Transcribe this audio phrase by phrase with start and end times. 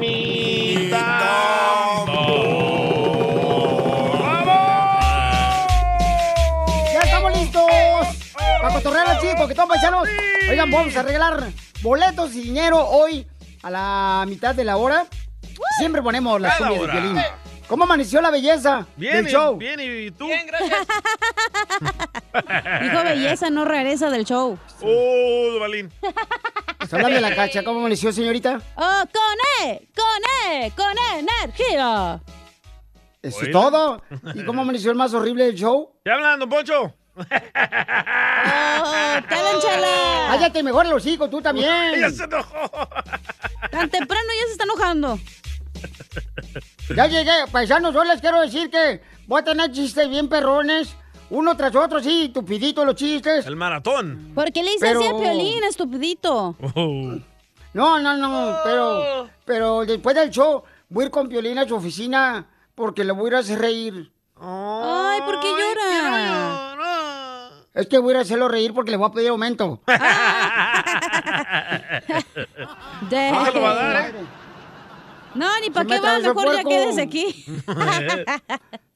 [0.00, 0.88] Mi
[6.92, 7.62] ¡Ya estamos listos!
[8.60, 10.08] Para cotorrear al chico, que todos paisanos.
[10.50, 11.48] Oigan, vamos a regalar
[11.82, 13.26] boletos y dinero hoy
[13.62, 15.04] a la mitad de la hora.
[15.78, 17.22] Siempre ponemos las Cada cumbias de violín.
[17.66, 19.56] ¿Cómo amaneció la belleza Bien, del show?
[19.58, 20.26] bien, ¿y tú?
[22.82, 24.58] Dijo belleza, no regresa del show.
[24.80, 25.92] ¡Oh, Duvalín!
[26.88, 27.62] Está hablando de la cacha.
[27.62, 28.62] ¿Cómo amaneció, señorita?
[28.74, 29.90] ¡Oh, con E!
[29.94, 30.06] ¡Con
[30.46, 30.72] E!
[30.74, 31.18] ¡Con E!
[31.18, 32.18] ¡Energía!
[33.20, 34.02] Eso es todo.
[34.34, 36.00] ¿Y cómo amaneció el más horrible del show?
[36.02, 36.94] ¿Qué hablan, don Poncho?
[37.14, 37.24] ¡Oh!
[39.28, 42.00] Cállate mejor los hijos, tú también.
[42.00, 42.88] ¡Ya se enojó!
[43.70, 45.18] Tan temprano ya se está enojando.
[46.96, 50.96] Ya llegué, paisanos, yo les quiero decir que voy a tener chistes bien perrones,
[51.30, 53.46] uno tras otro, sí, tupidito los chistes.
[53.46, 54.32] El maratón.
[54.34, 56.56] ¿Por qué le dices Pero- así a Piolín, estupidito?
[56.74, 57.16] Oh.
[57.74, 61.74] No, no, no, pero, pero después del show voy a ir con Piolín a su
[61.76, 64.10] oficina porque le voy a hacer reír.
[64.40, 67.50] Ay, ¿por qué llora?
[67.74, 69.80] Es que voy a ir a hacerlo reír porque le voy a pedir aumento.
[73.10, 74.14] De- No se lo va a dar, ¿eh?
[75.34, 77.44] No, ni para qué va, mejor ya quédese aquí.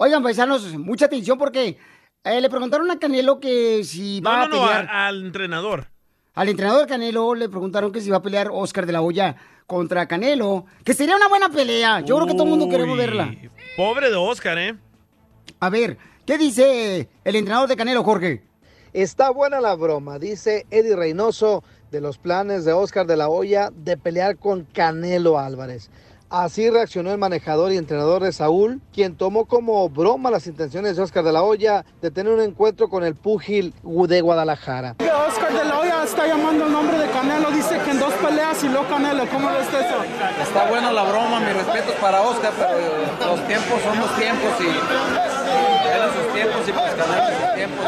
[0.00, 1.76] Oigan, paisanos, mucha atención porque
[2.22, 4.86] eh, le preguntaron a Canelo que si va No, no, a no, pelear.
[4.88, 5.88] a- al entrenador.
[6.34, 9.34] Al entrenador Canelo le preguntaron que si va a pelear Oscar de la Hoya
[9.66, 11.98] contra Canelo, que sería una buena pelea.
[12.00, 13.34] Yo creo que todo el mundo queremos verla.
[13.76, 14.76] Pobre de Oscar, ¿eh?
[15.58, 18.44] A ver, ¿qué dice el entrenador de Canelo, Jorge?
[18.92, 23.70] Está buena la broma, dice Eddie Reynoso de los planes de Oscar de la Hoya
[23.74, 25.90] de pelear con Canelo Álvarez.
[26.30, 31.02] Así reaccionó el manejador y entrenador de Saúl, quien tomó como broma las intenciones de
[31.02, 34.96] Oscar de la Hoya de tener un encuentro con el púgil de Guadalajara.
[35.26, 38.62] Oscar de la Hoya está llamando el nombre de Canelo, dice que en dos peleas
[38.62, 40.42] y luego Canelo, ¿cómo ves eso?
[40.42, 45.77] Está buena la broma, mis respetos para Oscar, pero los tiempos son los tiempos y
[46.06, 47.86] sus tiempos y pues sus tiempos.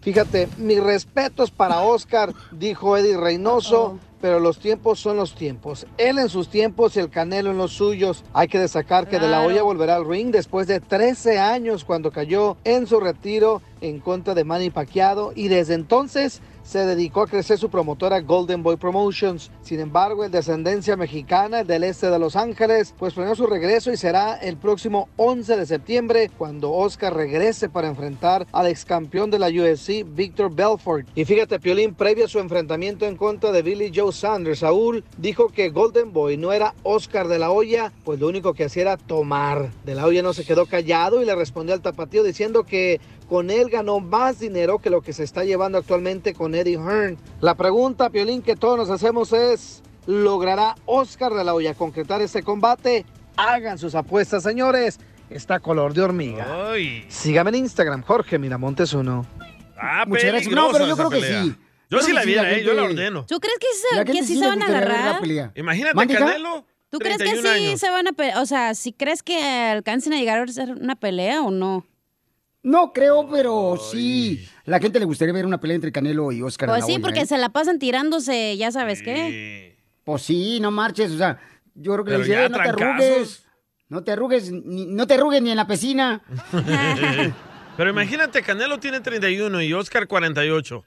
[0.00, 5.86] Fíjate, mis respetos para Oscar, dijo Eddie Reynoso, pero los tiempos son los tiempos.
[5.98, 8.24] Él en sus tiempos y el Canelo en los suyos.
[8.32, 12.10] Hay que destacar que De La Hoya volverá al ring después de 13 años cuando
[12.10, 17.26] cayó en su retiro en contra de Manny Pacquiao y desde entonces se dedicó a
[17.26, 19.50] crecer su promotora Golden Boy Promotions.
[19.62, 23.92] Sin embargo, el de ascendencia mexicana del este de Los Ángeles, pues planeó su regreso
[23.92, 29.30] y será el próximo 11 de septiembre cuando Oscar regrese para enfrentar al ex campeón
[29.30, 31.06] de la UFC, Victor Belfort.
[31.14, 35.48] Y fíjate, Piolín, previo a su enfrentamiento en contra de Billy Joe Sanders, Saúl dijo
[35.48, 38.96] que Golden Boy no era Oscar de la Hoya, pues lo único que hacía era
[38.96, 39.70] tomar.
[39.84, 43.50] De la Hoya no se quedó callado y le respondió al tapatío diciendo que con
[43.50, 47.18] él ganó más dinero que lo que se está llevando actualmente con Eddie Hearn.
[47.40, 52.42] La pregunta, Piolín, que todos nos hacemos es, ¿logrará Oscar de la Hoya concretar este
[52.42, 53.04] combate?
[53.36, 54.98] Hagan sus apuestas, señores.
[55.34, 56.70] Está color de hormiga.
[56.72, 57.04] Ay.
[57.08, 59.26] Sígame en Instagram, Jorge Miramontes uno.
[59.76, 60.54] Ah, Muchas gracias.
[60.54, 61.54] No, pero yo creo que sí.
[61.90, 63.26] Yo sí la viera, la eh, yo la ordeno.
[63.26, 63.66] ¿Tú crees que,
[63.98, 65.22] se, que sí se le van a agarrar?
[65.54, 65.94] Imagínate.
[66.88, 67.80] ¿Tú crees que sí 31 años.
[67.80, 68.38] se van a pelear?
[68.38, 71.86] O sea, ¿si crees que alcancen a llegar a hacer una pelea o no?
[72.62, 74.46] No creo, pero sí.
[74.64, 77.26] La gente le gustaría ver una pelea entre Canelo y Oscar Pues sí, porque ¿eh?
[77.26, 79.76] se la pasan tirándose, ya sabes qué.
[80.04, 81.38] Pues sí, no marches, o sea,
[81.74, 82.82] yo creo que le Pero "Eh, no te trancazos".
[83.10, 83.46] arrugues,
[83.92, 86.22] no te arrugues, ni, no te arrugues ni en la piscina.
[87.76, 90.82] Pero imagínate, Canelo tiene 31 y Oscar 48.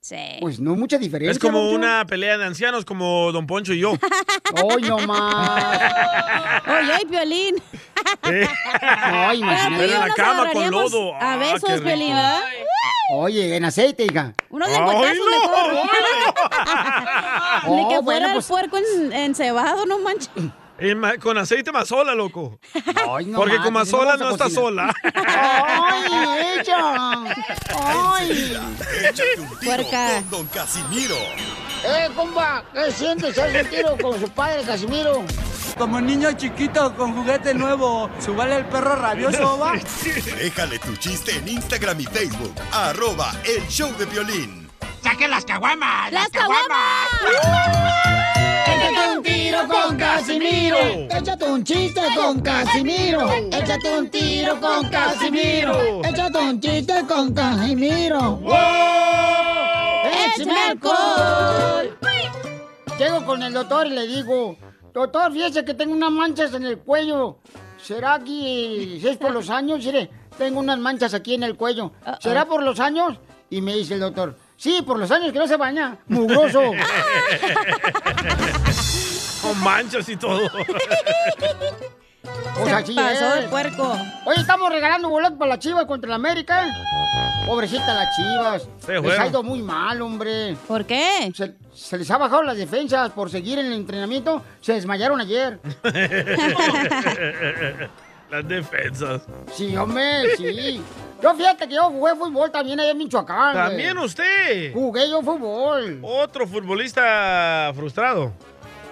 [0.00, 0.16] Sí.
[0.40, 1.30] Pues no mucha diferencia.
[1.30, 1.76] Es como Poncho.
[1.76, 3.92] una pelea de ancianos como Don Poncho y yo.
[4.56, 5.80] Ay, no más.
[6.66, 7.54] Oye, ay, Piolín.
[8.24, 8.48] Eh.
[8.80, 9.76] Ay, imagínate.
[9.86, 11.14] Pero en la cama con lodo.
[11.14, 11.84] A Ah, besos, rico.
[11.84, 12.40] Piolín, ¿verdad?
[13.14, 14.34] Oye, en aceite, hija.
[14.48, 15.72] Unos Ay, lengüetazos no, mejor.
[17.68, 20.28] Ni Oh, que bueno, fuera el pues- puerco en, encebado, no manches.
[20.96, 22.58] Ma- con aceite mazola, loco.
[22.74, 24.94] Ay, no Porque con no mazola vamos a no está sola.
[25.14, 27.34] Ay, ella.
[27.84, 28.56] Ay.
[29.08, 30.06] Échate un tiro Puerca.
[30.14, 31.16] con Don Casimiro.
[31.84, 33.36] Eh, compa, ¿qué sientes?
[33.38, 35.24] ¿Haz un tiro con su padre, Casimiro?
[35.78, 39.72] Como niño chiquito con juguete nuevo, subale el perro rabioso, va.
[40.38, 42.54] Déjale tu chiste en Instagram y Facebook.
[42.72, 44.68] Arroba el show de violín.
[45.02, 46.12] ¡Las caguamas!
[46.12, 48.21] Échate un
[49.52, 50.78] tiro con Casimiro.
[51.10, 53.30] Échate un chiste con Casimiro.
[53.50, 56.02] Échate un tiro con Casimiro.
[56.04, 58.40] Échate un chiste con Casimiro.
[60.04, 61.98] ¡Échame alcohol!
[62.98, 64.56] Llego con el doctor y le digo,
[64.94, 67.38] doctor, fíjese que tengo unas manchas en el cuello.
[67.82, 69.84] ¿Será que si es por los años?
[69.84, 70.08] Mire,
[70.38, 71.92] tengo unas manchas aquí en el cuello.
[72.20, 73.18] ¿Será por los años?
[73.50, 75.98] Y me dice el doctor, Sí, por los años que no se baña.
[76.06, 76.62] Mugroso.
[79.42, 80.48] Con manchas y todo.
[82.54, 83.42] Pues Se así pasó es.
[83.42, 83.96] de puerco.
[84.26, 86.66] Oye, estamos regalando boletos para la Chivas contra la América.
[87.46, 88.68] Pobrecita las Chivas.
[88.86, 90.56] Sí, les ha ido muy mal, hombre.
[90.68, 91.32] ¿Por qué?
[91.34, 94.40] Se, se les ha bajado las defensas por seguir en el entrenamiento.
[94.60, 95.58] Se desmayaron ayer.
[98.30, 99.22] Las defensas.
[99.52, 100.82] Sí, hombre, sí.
[101.22, 103.52] Yo fíjate que yo jugué fútbol también allá en Michoacán.
[103.52, 103.64] güey.
[103.66, 104.72] También usted.
[104.72, 105.98] Jugué yo fútbol.
[106.02, 108.32] Otro futbolista frustrado.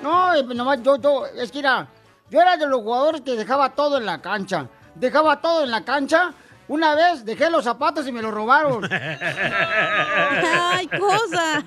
[0.02, 1.86] No, eh, nomás yo, yo, es que mira,
[2.30, 4.66] yo era de los jugadores que dejaba todo en la cancha.
[4.94, 6.32] Dejaba todo en la cancha.
[6.68, 8.84] Una vez dejé los zapatos y me los robaron.
[8.90, 11.62] ¡Ay, cosa!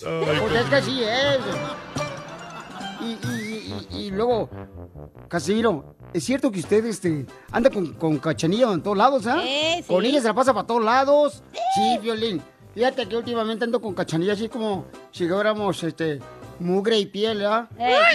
[0.00, 1.38] Pues es que así es.
[3.00, 4.48] Y, y- y- y luego,
[5.28, 9.38] Casimiro, ¿es cierto que usted este, anda con, con cachanilla en todos lados, ah?
[9.42, 9.92] Eh, sí.
[9.92, 11.42] Con ella se la pasa para todos lados.
[11.74, 12.42] Sí, Violín.
[12.74, 16.20] Fíjate que últimamente ando con cachanilla así como si fuéramos este,
[16.60, 17.68] mugre y piel, ¿ah?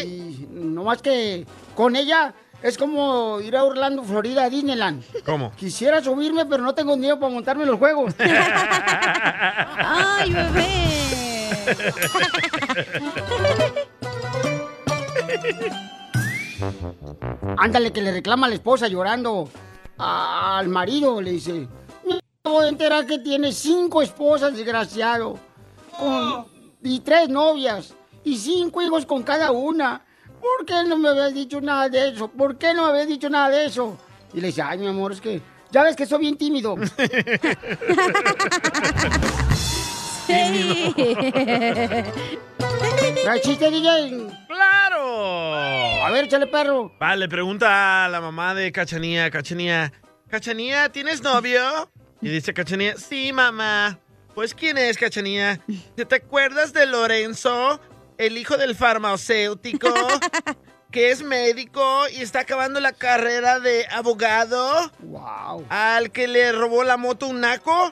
[0.04, 1.46] Y nomás que
[1.76, 2.34] con ella
[2.64, 5.04] es como ir a Orlando, Florida, a Disneyland.
[5.26, 5.52] ¿Cómo?
[5.56, 8.14] Quisiera subirme, pero no tengo dinero para montarme en los juegos.
[9.78, 10.76] ¡Ay, bebé!
[17.58, 19.50] Ándale, que le reclama a la esposa llorando
[19.98, 21.68] a- al marido, le dice.
[22.08, 25.38] Me voy a enterar que tiene cinco esposas, desgraciado.
[25.98, 26.46] Con-
[26.84, 27.94] y tres novias.
[28.26, 30.02] Y cinco hijos con cada una.
[30.42, 32.28] ¿Por qué no me habías dicho nada de eso?
[32.28, 33.98] ¿Por qué no me habías dicho nada de eso?
[34.34, 35.42] Y le dice, ay, mi amor, es que
[35.72, 36.76] ya ves que soy bien tímido.
[40.26, 40.94] Sí.
[43.24, 44.28] ¿Trae chiste, DJ?
[44.48, 45.54] ¡Claro!
[46.04, 46.92] A ver, échale perro.
[47.00, 49.94] Vale, pregunta a la mamá de Cachanía, Cachanía,
[50.28, 51.92] Cachanía, ¿tienes novio?
[52.22, 54.00] Y dice Cachanía, sí, mamá.
[54.34, 55.60] Pues, ¿quién es Cachanía?
[55.96, 57.80] ¿Te acuerdas de Lorenzo,
[58.18, 59.90] el hijo del farmacéutico,
[60.92, 64.92] que es médico y está acabando la carrera de abogado?
[65.00, 65.66] Wow.
[65.70, 67.92] ¿Al que le robó la moto un naco?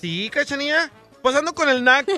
[0.00, 0.90] Sí, Cachanía.
[1.22, 2.12] Pues ando con el naco.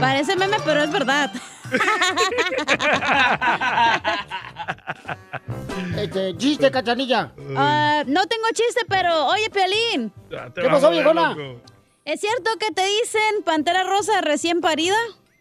[0.00, 1.30] Parece meme, pero es verdad.
[5.96, 7.32] Este, chiste, cachanilla.
[7.56, 9.66] Ah, no tengo chiste, pero oye, te
[10.54, 11.36] ¿Qué pasó, viejona?
[12.04, 14.96] ¿es cierto que te dicen pantera rosa recién parida?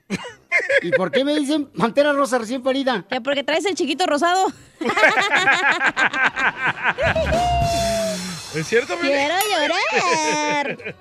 [0.81, 3.05] ¿Y por qué me dicen pantera rosa recién parida?
[3.09, 4.47] Que porque traes el chiquito rosado.
[8.55, 8.95] ¿Es cierto?
[8.99, 10.95] Quiero llorar.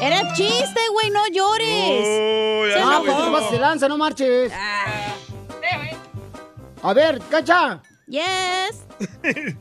[0.00, 2.70] Era chiste, güey, no llores.
[2.74, 4.52] Ya Se Ah, pues vas se lanza, no marches.
[6.82, 7.80] A ver, cacha.
[8.06, 8.84] Yes.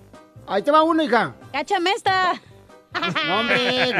[0.47, 1.33] Ahí te va uno, hija.
[1.51, 2.33] Cáchame esta.
[3.27, 3.93] No, hombre.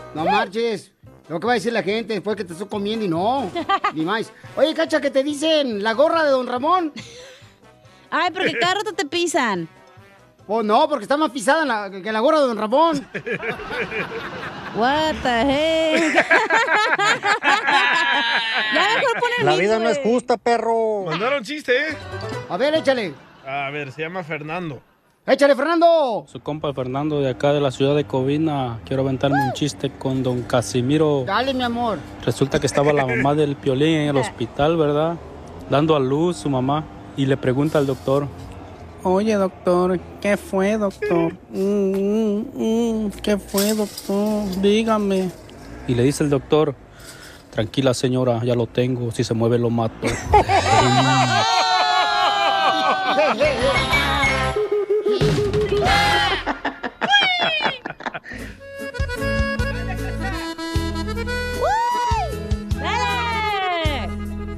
[0.14, 0.92] No marches.
[1.28, 3.50] Lo que va a decir la gente después que te estoy comiendo y no.
[3.94, 4.32] Ni más.
[4.56, 6.92] Oye, cacha, que te dicen la gorra de don Ramón.
[8.10, 9.68] Ay, porque cada rato te pisan.
[10.46, 13.06] Pues no, porque está más pisada en la- que la gorra de don Ramón.
[14.74, 16.14] What the heck.
[18.74, 21.04] ya mejor La vida no es justa, perro.
[21.06, 21.96] Mandaron chiste, ¿eh?
[22.48, 23.12] A ver, échale.
[23.46, 24.80] A ver, se llama Fernando.
[25.26, 26.24] Échale, Fernando.
[26.26, 28.80] Su compa Fernando de acá de la ciudad de Covina.
[28.84, 31.24] Quiero aventarme un chiste con don Casimiro.
[31.24, 31.98] Dale, mi amor.
[32.24, 35.16] Resulta que estaba la mamá del Piolín en el hospital, ¿verdad?
[35.70, 36.84] Dando a luz su mamá.
[37.16, 38.26] Y le pregunta al doctor.
[39.04, 41.32] Oye, doctor, ¿qué fue, doctor?
[41.50, 44.44] Mm, mm, mm, ¿Qué fue, doctor?
[44.60, 45.28] Dígame.
[45.88, 46.76] Y le dice el doctor,
[47.50, 50.06] tranquila señora, ya lo tengo, si se mueve lo mato.
[53.16, 53.52] ¡Dale!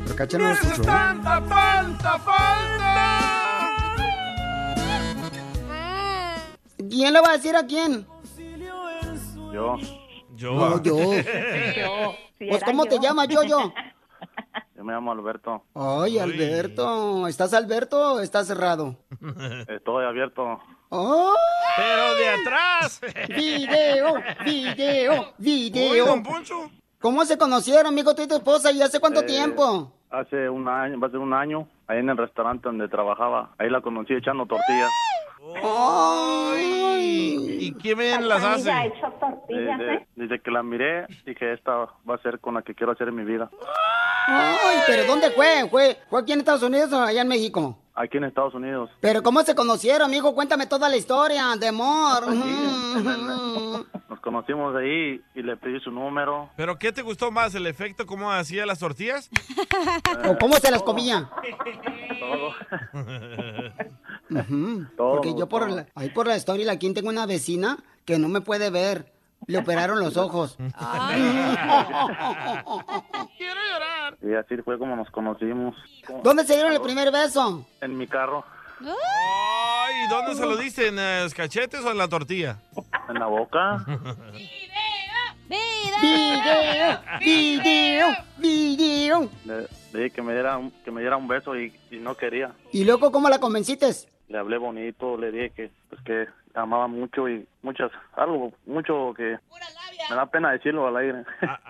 [0.05, 0.85] Pero cacha no lo escuchó.
[0.85, 3.44] ¡Falta, falta, falta!
[6.95, 8.07] ¿Quién le va a decir a quién?
[9.53, 9.77] Yo,
[10.37, 10.53] Yo.
[10.55, 10.95] No, yo.
[12.39, 13.73] Pues, ¿cómo te llamas, yo, yo?
[14.77, 15.63] yo me llamo Alberto.
[15.75, 17.27] Ay, Alberto.
[17.27, 18.97] ¿Estás Alberto o estás cerrado?
[19.69, 20.61] Estoy abierto.
[20.91, 21.35] ¡Oh!
[21.77, 23.01] Pero de atrás.
[23.29, 26.07] Video, video, Uy, video.
[26.07, 26.71] don Poncho.
[27.01, 28.71] ¿Cómo se conocieron, amigo, tú y tu esposa?
[28.73, 29.91] ¿Y hace cuánto Eh, tiempo?
[30.11, 33.55] Hace un año, va a ser un año, ahí en el restaurante donde trabajaba.
[33.59, 34.91] Ahí la conocí echando tortillas.
[35.63, 37.57] Ay.
[37.61, 38.71] ¿Y quién las hace?
[39.49, 43.09] Desde, desde que la miré, dije, esta va a ser con la que quiero hacer
[43.09, 43.51] en mi vida.
[44.27, 45.69] Ay, pero ¿dónde fue?
[45.71, 47.79] ¿Fue, fue aquí en Estados Unidos o allá en México?
[47.95, 48.91] aquí en Estados Unidos.
[49.01, 50.35] Pero ¿cómo se conocieron, amigo?
[50.35, 52.29] Cuéntame toda la historia de amor.
[52.29, 53.85] Mm.
[54.09, 56.51] Nos conocimos ahí y le pedí su número.
[56.57, 57.55] ¿Pero qué te gustó más?
[57.55, 59.31] ¿El efecto cómo hacía las tortillas?
[60.29, 61.31] ¿O cómo se las comía?
[62.21, 62.55] Todo.
[64.97, 68.41] Porque yo por la, ahí por la historia aquí tengo una vecina que no me
[68.41, 69.13] puede ver.
[69.47, 70.57] Le operaron los ojos.
[74.23, 75.75] Y así fue como nos conocimos.
[76.23, 77.67] ¿Dónde se dieron el primer beso?
[77.81, 78.45] En mi carro,
[78.81, 80.89] Ay, ¿dónde se lo diste?
[80.89, 82.59] ¿En los cachetes o en la tortilla?
[83.09, 83.85] en la boca.
[86.01, 89.31] Video, video, video.
[89.45, 92.17] Le, le dije que me diera un, que me diera un beso y, y no
[92.17, 92.53] quería.
[92.73, 93.91] ¿Y luego cómo la convenciste?
[94.35, 99.15] Le hablé bonito, le dije que pues que la amaba mucho y muchas algo mucho
[99.17, 99.39] que
[100.11, 101.25] me da pena decirlo al aire.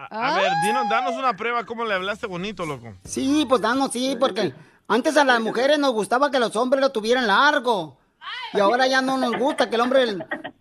[0.08, 2.94] A ver, dinos, danos una prueba cómo le hablaste bonito, loco.
[3.04, 4.54] Sí, pues danos, sí, porque
[4.88, 7.98] antes a las mujeres nos gustaba que los hombres lo tuvieran largo.
[8.54, 10.16] Y ahora ya no nos gusta que el hombre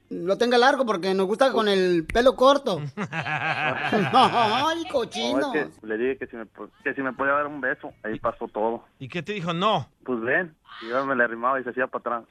[0.10, 2.82] lo tenga largo porque nos gusta con el pelo corto.
[3.12, 5.54] Ay, No, cochino.
[5.54, 6.46] es que le dije que si, me,
[6.84, 8.84] que si me podía dar un beso, ahí pasó todo.
[9.00, 9.54] ¿Y qué te dijo?
[9.54, 9.88] No.
[10.04, 12.24] Pues ven, y yo me le arrimaba y se hacía para atrás.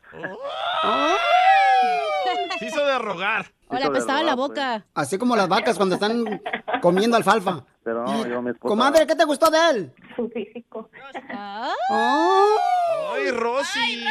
[2.59, 3.47] Se hizo de rogar.
[3.69, 4.85] O le apestaba la boca.
[4.95, 6.43] Así como las vacas cuando están
[6.81, 7.65] comiendo alfalfa.
[7.83, 8.69] Pero no, yo mi esposa...
[8.69, 9.93] Comadre, ¿qué te gustó de él?
[10.15, 10.89] Su físico.
[11.89, 14.05] ¡Ay, Rosy!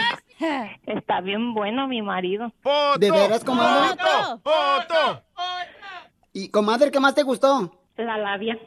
[0.86, 2.52] Está bien bueno mi marido.
[2.98, 3.90] ¿De veras, comadre?
[3.90, 4.42] ¡Foto!
[4.44, 5.24] ¡Foto!
[6.34, 7.72] ¿Y comadre, qué más te gustó?
[7.98, 8.58] La labia.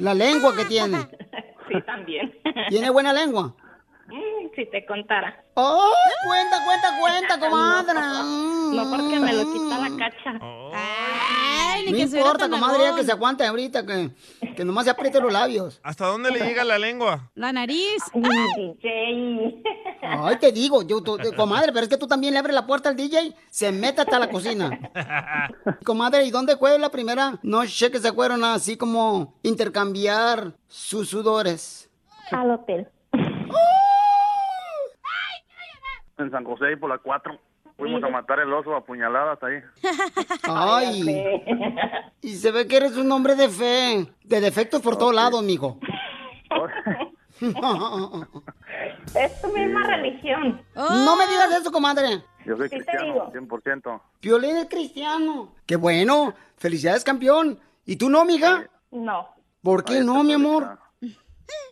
[0.00, 0.98] La lengua que tiene.
[1.68, 2.34] Sí, también.
[2.68, 3.54] ¿Tiene buena lengua?
[4.08, 5.44] Mm, si te contara.
[5.54, 5.90] ¡Oh!
[6.26, 8.00] Cuenta, cuenta, cuenta, comadre.
[8.74, 10.38] No porque me lo quita la cacha.
[10.74, 14.10] Ay, No importa, comadre, ya que se aguante ahorita, que,
[14.56, 15.80] que nomás se apriete los labios.
[15.82, 17.30] ¿Hasta dónde le llega la lengua?
[17.34, 18.02] La nariz.
[18.14, 19.62] DJ.
[20.02, 22.88] Ay, te digo, yo, tú- comadre, pero es que tú también le abres la puerta
[22.88, 24.70] al DJ, se mete hasta la cocina.
[25.84, 31.08] Comadre, ¿y dónde fue la primera noche que se fueron a así como intercambiar sus
[31.10, 31.90] sudores?
[32.30, 32.88] Al hotel.
[36.18, 37.38] En San José y por la 4.
[37.76, 39.60] Fuimos a matar el oso a puñaladas ahí.
[40.44, 41.42] Ay,
[42.22, 45.78] y se ve que eres un hombre de fe, de defectos por todos lados, mijo.
[49.14, 50.62] Es tu misma religión.
[50.74, 52.22] No me digas eso, comadre.
[52.46, 53.32] Yo soy Sí cristiano, digo.
[53.32, 54.00] 100%.
[54.20, 55.52] Piolín es cristiano.
[55.66, 57.58] Qué bueno, felicidades, campeón.
[57.84, 58.68] ¿Y tú no, mija?
[58.90, 59.28] No,
[59.62, 60.78] ¿Por qué no, mi amor?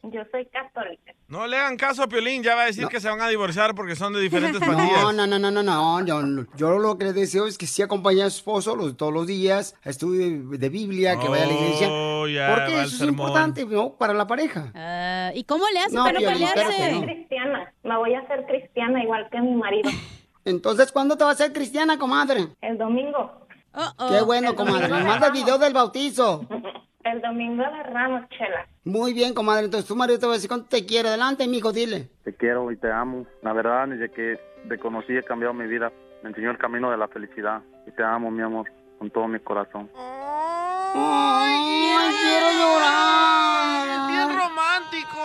[0.02, 1.12] Yo soy católica.
[1.28, 3.75] No le hagan caso a Piolín, ya va a decir que se van a divorciar
[3.75, 5.02] porque son de diferentes pandillas.
[5.02, 6.04] No, no, no, no, no, no.
[6.04, 6.21] Yo,
[6.57, 9.26] yo lo que le deseo es que sí acompañe a su esposo los- todos los
[9.26, 11.88] días, estudie de Biblia, que vaya a la iglesia.
[11.90, 13.95] Oh, ya porque eso es importante, ¿no?
[13.95, 14.71] Para la pareja.
[14.75, 17.00] Ah, ¿Y cómo le hace No, para no Piolín, pelearse?
[17.04, 17.73] Cristiana.
[17.83, 19.90] Me voy a hacer cristiana igual que mi marido.
[20.45, 22.49] Entonces, ¿cuándo te vas a ser cristiana, comadre?
[22.61, 23.40] El domingo.
[24.11, 24.88] Qué bueno, comadre.
[24.88, 26.47] Me manda el video del bautizo.
[27.04, 28.66] El domingo de Ramos, chela.
[28.84, 29.66] Muy bien, comadre.
[29.66, 31.08] Entonces, tu marido te va a decir cuánto te quiere.
[31.11, 32.08] Adelante, mijo, dile.
[32.25, 33.26] Te quiero y te amo.
[33.42, 35.92] La verdad, desde que te conocí he cambiado mi vida.
[36.23, 37.61] Me enseñó el camino de la felicidad.
[37.87, 39.90] Y te amo, mi amor, con todo mi corazón.
[40.94, 44.08] ¡Ay, quiero llorar!
[44.08, 45.20] Bien romántico.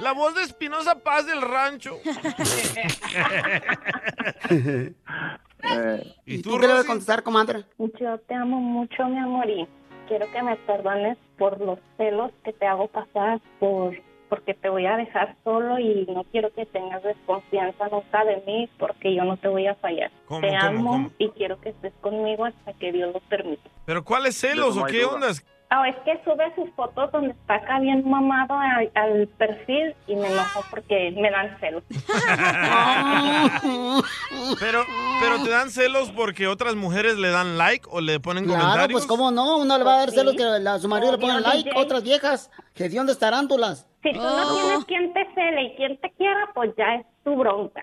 [0.00, 1.96] La voz de Espinosa Paz del rancho.
[5.68, 7.64] Eh, ¿Y tú qué le vas a contestar, comadre?
[7.78, 9.66] Yo te amo mucho, mi amor, y
[10.06, 13.94] quiero que me perdones por los celos que te hago pasar, por
[14.28, 18.68] porque te voy a dejar solo y no quiero que tengas desconfianza nunca de mí
[18.78, 20.10] porque yo no te voy a fallar.
[20.26, 21.10] ¿Cómo, te cómo, amo cómo?
[21.18, 23.70] y quiero que estés conmigo hasta que Dios lo permita.
[23.84, 25.14] ¿Pero cuáles celos o qué duda.
[25.14, 25.44] ondas?
[25.68, 30.14] Ah, es que sube sus fotos donde está acá bien mamado al, al perfil y
[30.14, 31.82] me enojo porque me dan celos.
[34.60, 34.84] Pero,
[35.20, 38.92] pero te dan celos porque otras mujeres le dan like o le ponen Claro, comentarios.
[39.00, 41.18] pues cómo no, uno le va a dar celos que la- a su marido le
[41.18, 41.80] pongan like, DJ.
[41.80, 43.86] otras viejas, que de dónde estarán tarántulas.
[44.02, 47.34] Si tú no tienes quien te cele y quien te quiera, pues ya es tu
[47.36, 47.82] bronca.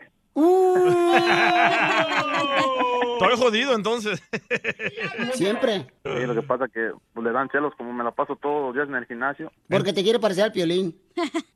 [3.13, 4.21] Estoy jodido entonces.
[5.33, 8.65] Siempre, sí, lo que pasa que pues, le dan celos como me la paso todos
[8.65, 9.51] los días en el gimnasio.
[9.69, 10.99] porque te quiere parecer al piolín.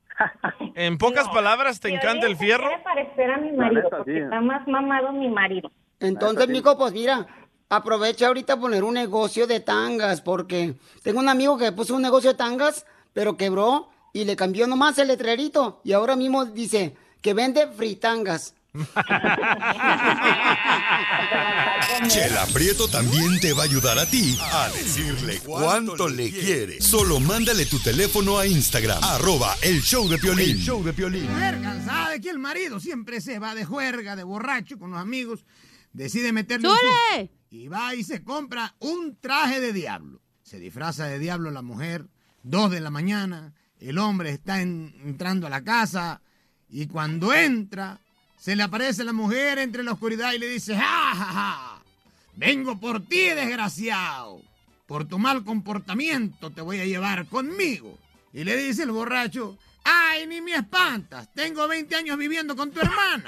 [0.73, 2.67] En pocas palabras, ¿te encanta el fierro?
[2.67, 4.17] Quiere parecer a mi marido neta, porque sí.
[4.17, 5.71] está más mamado mi marido.
[5.99, 7.27] Entonces, mijo, pues mira,
[7.69, 12.01] aprovecha ahorita a poner un negocio de tangas, porque tengo un amigo que puso un
[12.01, 15.81] negocio de tangas, pero quebró y le cambió nomás el letrerito.
[15.83, 18.55] Y ahora mismo dice que vende fritangas.
[22.07, 26.81] Chela Prieto también te va a ayudar a ti a decirle cuánto le quiere.
[26.81, 30.51] Solo mándale tu teléfono a Instagram, arroba el show de Piolín.
[30.51, 31.29] El show de Piolín.
[31.31, 34.99] Mujer cansada de que el marido siempre se va de juerga, de borracho con los
[34.99, 35.45] amigos,
[35.93, 40.21] decide meterle un y va y se compra un traje de diablo.
[40.43, 42.07] Se disfraza de diablo la mujer,
[42.43, 46.21] dos de la mañana, el hombre está en- entrando a la casa
[46.69, 47.99] y cuando entra
[48.47, 51.81] se le aparece la mujer entre la oscuridad y le dice, ¡Ja, ja, ja!
[52.37, 54.39] Vengo por ti, desgraciado.
[54.85, 57.97] Por tu mal comportamiento te voy a llevar conmigo.
[58.31, 61.27] Y le dice el borracho, ¡ay, ni me espantas!
[61.33, 63.25] Tengo 20 años viviendo con tu hermana.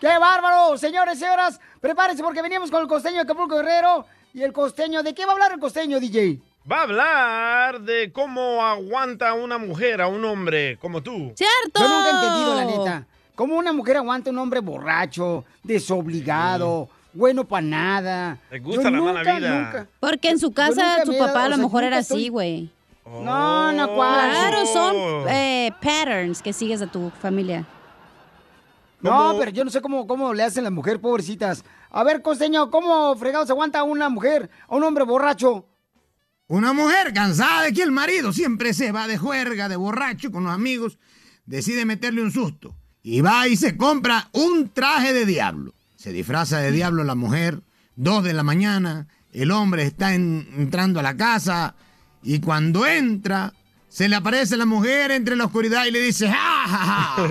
[0.00, 0.76] ¡Qué bárbaro!
[0.76, 4.06] Señores y señoras, prepárense porque venimos con el costeño de Acapulco Guerrero.
[4.34, 6.40] Y el costeño, ¿de qué va a hablar el costeño, DJ?
[6.70, 11.32] Va a hablar de cómo aguanta una mujer a un hombre como tú.
[11.36, 11.80] ¡Cierto!
[11.80, 13.06] Yo nunca he entendido, la neta.
[13.36, 18.38] ¿Cómo una mujer aguanta un hombre borracho, desobligado, bueno para nada?
[18.50, 19.86] Le gusta la mala vida.
[20.00, 21.98] Porque en su casa nunca su papá dado- a o lo sea, mejor nunca era
[21.98, 22.70] estoy- así, güey.
[23.04, 24.30] No, no, ¿cuál?
[24.30, 24.96] Claro, son
[25.28, 27.64] eh, patterns que sigues de tu familia.
[29.00, 31.62] No, pero yo no sé cómo, cómo le hacen las mujeres, pobrecitas.
[31.90, 35.64] A ver, costeño, ¿cómo fregados aguanta a una mujer, a un hombre borracho?
[36.48, 40.44] Una mujer cansada de que el marido siempre se va de juerga, de borracho con
[40.44, 40.98] los amigos,
[41.44, 42.76] decide meterle un susto.
[43.02, 45.74] Y va y se compra un traje de diablo.
[45.96, 47.62] Se disfraza de diablo la mujer,
[47.96, 51.74] dos de la mañana, el hombre está en- entrando a la casa
[52.22, 53.52] y cuando entra
[53.88, 56.34] se le aparece la mujer entre la oscuridad y le dice, ¡Ja,
[56.66, 57.28] ja, ja!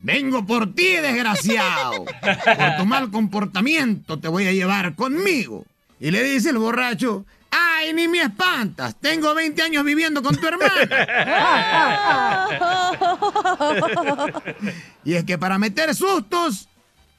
[0.00, 2.04] Vengo por ti, desgraciado.
[2.04, 5.66] Por tu mal comportamiento te voy a llevar conmigo.
[5.98, 8.94] Y le dice el borracho, ¡ay, ni me espantas!
[9.00, 10.88] Tengo 20 años viviendo con tu hermana.
[15.04, 16.68] y es que para meter sustos,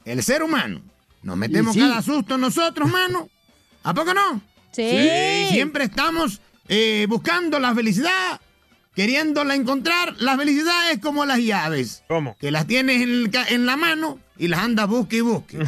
[0.06, 0.82] el ser humano,
[1.24, 1.80] nos metemos sí.
[1.80, 3.30] cada susto nosotros, mano.
[3.84, 4.42] ¿A poco no?
[4.72, 5.48] Sí.
[5.50, 8.40] Siempre estamos eh, buscando la felicidad,
[8.96, 10.16] queriéndola encontrar.
[10.20, 12.04] La felicidad es como las llaves.
[12.08, 12.38] ¿Cómo?
[12.40, 15.58] Que las tienes en, el ca- en la mano y las andas busque y busque.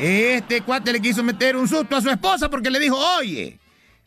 [0.00, 3.58] Este cuate le quiso meter un susto a su esposa porque le dijo, oye,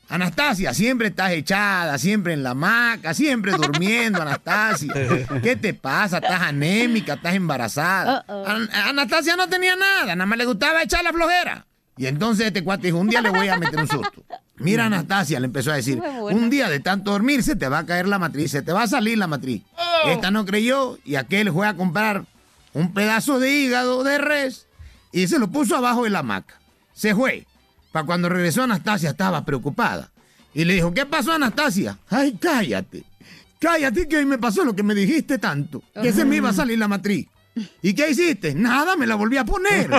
[0.10, 4.94] Anastasia, siempre estás echada, siempre en la hamaca, siempre durmiendo, Anastasia.
[5.42, 6.18] ¿Qué te pasa?
[6.18, 8.26] Estás anémica, estás embarazada.
[8.28, 11.66] An- Anastasia no tenía nada, nada más le gustaba echar la flojera.
[11.96, 14.24] Y entonces este cuate dijo, un día le voy a meter un susto.
[14.58, 17.86] Mira, Anastasia, le empezó a decir, un día de tanto dormir se te va a
[17.86, 19.62] caer la matriz, se te va a salir la matriz.
[20.08, 22.26] Esta no creyó y aquel fue a comprar
[22.74, 24.68] un pedazo de hígado de res
[25.14, 26.60] y se lo puso abajo de la hamaca.
[26.94, 27.46] Se fue.
[27.94, 30.10] Para cuando regresó Anastasia estaba preocupada.
[30.54, 31.98] Y le dijo, ¿qué pasó Anastasia?
[32.10, 33.04] Ay, cállate.
[33.60, 35.82] Cállate que hoy me pasó lo que me dijiste tanto.
[36.02, 37.28] Que se me iba a salir la matriz.
[37.82, 38.56] ¿Y qué hiciste?
[38.56, 39.90] Nada, me la volví a poner.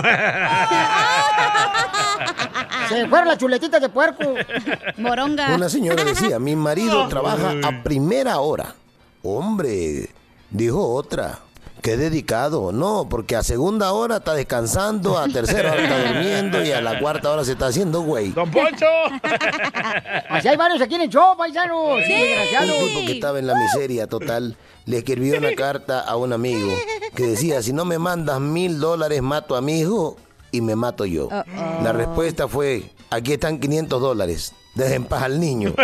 [2.88, 4.35] Se fueron las chuletitas de puerco.
[4.98, 5.55] Moronga.
[5.55, 8.74] Una señora decía, mi marido trabaja a primera hora.
[9.22, 10.11] Hombre,
[10.50, 11.38] dijo otra.
[11.85, 12.73] Qué dedicado.
[12.73, 16.99] No, porque a segunda hora está descansando, a tercera hora está durmiendo y a la
[16.99, 18.31] cuarta hora se está haciendo güey.
[18.31, 18.87] ¡Don Poncho!
[20.31, 21.97] Así hay varios aquí en el show, paisanos.
[21.97, 22.88] Un Desgraciados.
[22.88, 26.73] tipo que estaba en la miseria total le escribió una carta a un amigo
[27.14, 30.16] que decía, si no me mandas mil dólares, mato a mi hijo
[30.55, 31.27] y me mato yo.
[31.27, 31.83] Uh-oh.
[31.83, 35.75] La respuesta fue, aquí están 500 dólares, dejen en paz al niño.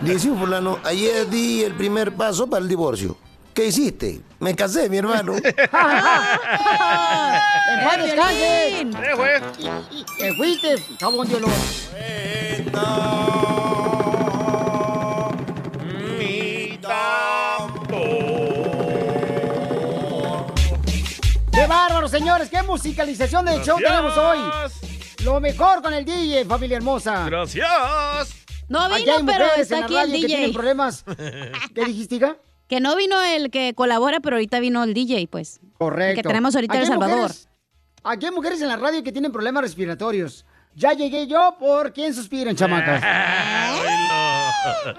[0.00, 3.16] Dice un fulano, ayer di el primer paso para el divorcio.
[3.52, 4.20] ¿Qué hiciste?
[4.38, 5.34] Me casé, mi hermano.
[5.36, 5.66] ¡En paz
[7.98, 8.86] descanse!
[10.18, 11.50] ¡Te fuiste, jabón de olor!
[21.68, 22.48] Bárbaro, señores!
[22.48, 24.38] ¡Qué musicalización del show tenemos hoy!
[25.24, 27.26] Lo mejor con el DJ, familia hermosa.
[27.26, 27.66] Gracias.
[28.68, 30.52] No vino, hay pero está aquí el radio que tienen DJ.
[30.54, 31.04] problemas.
[31.74, 32.36] ¿Qué dijiste, hija?
[32.68, 35.60] Que no vino el que colabora, pero ahorita vino el DJ, pues.
[35.78, 36.10] Correcto.
[36.10, 37.18] El que tenemos ahorita en Aquí El hay Salvador.
[37.22, 37.48] mujeres-
[38.04, 40.44] aquí hay mujeres en la radio que tienen problemas respiratorios.
[40.74, 43.02] Ya llegué yo por quién suspiran, chamacas.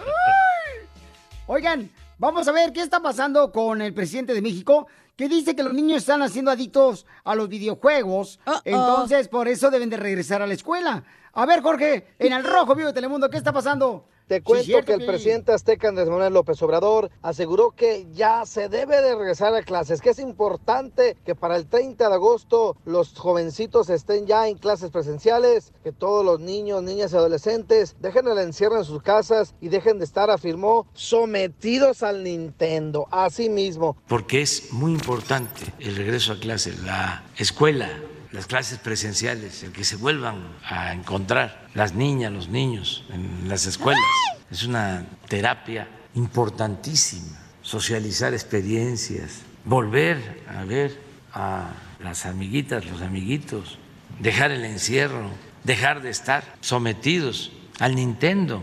[1.47, 4.87] Oigan, vamos a ver qué está pasando con el presidente de México,
[5.19, 8.39] que dice que los niños están haciendo adictos a los videojuegos.
[8.63, 11.03] Entonces, por eso deben de regresar a la escuela.
[11.33, 14.05] A ver, Jorge, en el Rojo Vivo de Telemundo, ¿qué está pasando?
[14.29, 18.69] Te cuento cierto, que el presidente azteca Andrés Manuel López Obrador aseguró que ya se
[18.69, 23.17] debe de regresar a clases, que es importante que para el 30 de agosto los
[23.17, 28.37] jovencitos estén ya en clases presenciales, que todos los niños, niñas y adolescentes dejen el
[28.37, 33.07] encierro en sus casas y dejen de estar, afirmó, sometidos al Nintendo.
[33.09, 37.89] Así mismo, porque es muy importante el regreso a clase, la escuela,
[38.31, 43.65] las clases presenciales, el que se vuelvan a encontrar las niñas, los niños en las
[43.65, 44.03] escuelas.
[44.51, 50.99] Es una terapia importantísima, socializar experiencias, volver a ver
[51.33, 51.71] a
[52.03, 53.77] las amiguitas, los amiguitos,
[54.19, 55.29] dejar el encierro,
[55.63, 58.61] dejar de estar sometidos al Nintendo,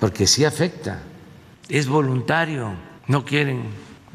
[0.00, 1.02] porque sí afecta,
[1.68, 2.74] es voluntario,
[3.06, 3.64] no quieren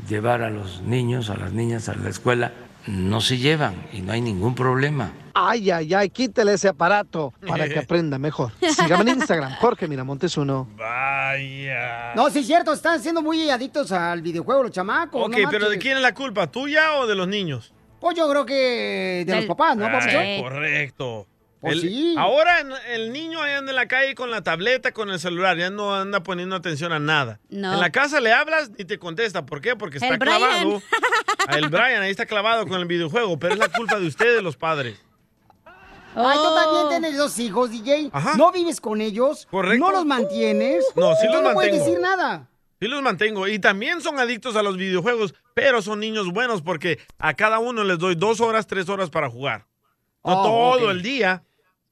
[0.08, 2.54] llevar a los niños, a las niñas a la escuela,
[2.88, 5.12] no se llevan y no hay ningún problema.
[5.34, 8.52] ay, ay, ay, quítele ese aparato para que aprenda mejor.
[8.62, 10.68] Sígame en Instagram, Jorge Miramontes uno.
[10.78, 12.14] Vaya.
[12.16, 15.28] No, sí es cierto, están siendo muy adictos al videojuego los chamacos.
[15.28, 16.48] Ok, no pero ¿de quién es la culpa?
[16.48, 17.74] ¿Tuya o de los niños?
[18.00, 20.00] Pues yo creo que de los papás, ¿no, Ah,
[20.42, 21.28] correcto.
[21.62, 22.16] Pues El- sí.
[22.18, 25.70] Ahora el niño ahí anda en la calle con la tableta, con el celular, ya
[25.70, 27.40] no anda poniendo atención a nada.
[27.50, 27.74] No.
[27.74, 29.46] En la casa le hablas y te contesta.
[29.46, 29.76] ¿Por qué?
[29.76, 30.82] Porque está El clavado.
[31.54, 34.56] El Brian ahí está clavado con el videojuego, pero es la culpa de ustedes, los
[34.56, 35.02] padres.
[36.16, 36.56] Ay, tú Oh.
[36.56, 38.10] también tienes dos hijos, DJ.
[38.12, 38.36] Ajá.
[38.36, 39.48] No vives con ellos.
[39.50, 39.86] Correcto.
[39.86, 40.84] No los mantienes.
[40.96, 41.86] No, sí los no puedes mantengo.
[41.86, 42.50] decir nada.
[42.82, 43.48] Sí los mantengo.
[43.48, 47.84] Y también son adictos a los videojuegos, pero son niños buenos porque a cada uno
[47.84, 49.66] les doy dos horas, tres horas para jugar.
[50.24, 50.44] No Oh,
[50.78, 51.44] todo el día.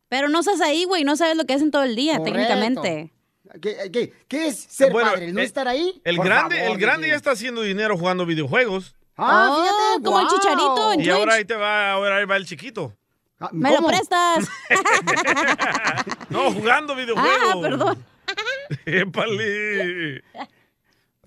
[0.10, 2.34] Pero no estás ahí, güey, no sabes lo que hacen todo el día, Correcto.
[2.34, 3.14] técnicamente.
[3.62, 5.32] ¿Qué, qué- qué es ser Bueno, padre?
[5.32, 6.02] ¿No eh, estar ahí?
[6.04, 8.96] El Por grande, favor, el grande ya está haciendo dinero jugando videojuegos.
[9.16, 10.28] Ah, Oh, fíjate, como el.
[10.28, 12.94] Chicharito en Y ahora ahí te va, ahora ahí va el chiquito.
[13.40, 14.48] Ah, Me lo prestas.
[16.30, 17.56] No, jugando videojuegos.
[17.56, 18.06] ah, perdón.
[18.86, 20.24] Épale.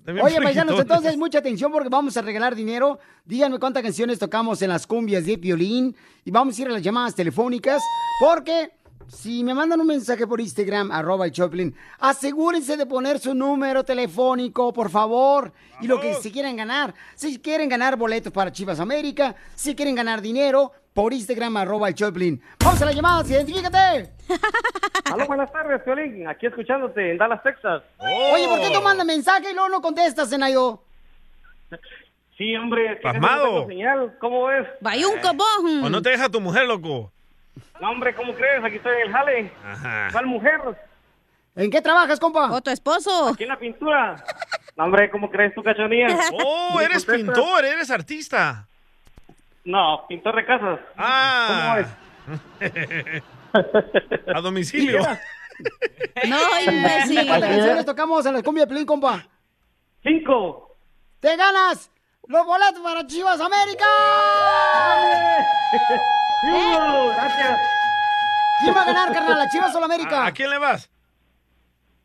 [0.07, 2.99] Oye, paisanos, entonces mucha atención porque vamos a regalar dinero.
[3.25, 6.81] Díganme cuántas canciones tocamos en las cumbias de violín y vamos a ir a las
[6.81, 7.81] llamadas telefónicas
[8.19, 8.71] porque
[9.07, 13.83] si me mandan un mensaje por Instagram, arroba el Choplin, asegúrense de poner su número
[13.83, 16.93] telefónico, por favor, y lo que si quieren ganar.
[17.15, 21.95] Si quieren ganar boletos para Chivas América, si quieren ganar dinero, por Instagram, arroba el
[21.95, 22.41] Choplin.
[22.63, 24.09] Vamos a las llamadas, identifícate.
[25.11, 26.27] Aló, buenas tardes, Piolín.
[26.27, 27.83] Aquí escuchándote en Dallas, Texas.
[27.97, 30.81] Oye, ¿por qué tú mandas mensaje y luego no contestas, Zenayo?
[32.37, 32.93] Sí, hombre.
[32.93, 33.67] es Pasmado.
[33.67, 34.15] señal.
[34.19, 34.67] ¿Cómo ves?
[34.79, 35.83] Vaya un cobón.
[35.83, 37.11] O no te deja tu mujer, loco.
[37.79, 38.63] No, hombre, ¿cómo crees?
[38.63, 39.51] Aquí estoy en el jale.
[39.63, 40.07] Ajá.
[40.11, 40.59] ¿Cuál mujer?
[41.55, 42.51] ¿En qué trabajas, compa?
[42.51, 43.27] O tu esposo.
[43.27, 44.15] Aquí en la pintura.
[44.75, 46.07] No, hombre, ¿cómo crees tú, cachonía?
[46.43, 47.15] Oh, eres contestas.
[47.15, 48.67] pintor, eres artista.
[49.63, 50.79] No, pintor de casas.
[50.97, 51.83] Ah.
[54.33, 54.99] A domicilio.
[56.27, 57.27] No, imbécil.
[57.27, 59.25] ¿Cuántas canciones tocamos en la cumbia de Pelín, compa?
[60.03, 60.75] Cinco.
[61.19, 61.91] ¡Te ganas
[62.27, 63.85] los boletos para Chivas América!
[66.43, 67.07] ¡Uh!
[67.15, 67.59] Gracias.
[68.63, 69.37] ¿Quién va a ganar, carnal?
[69.37, 70.23] ¿La Chivas o la América?
[70.23, 70.89] ¿A, a quién le vas?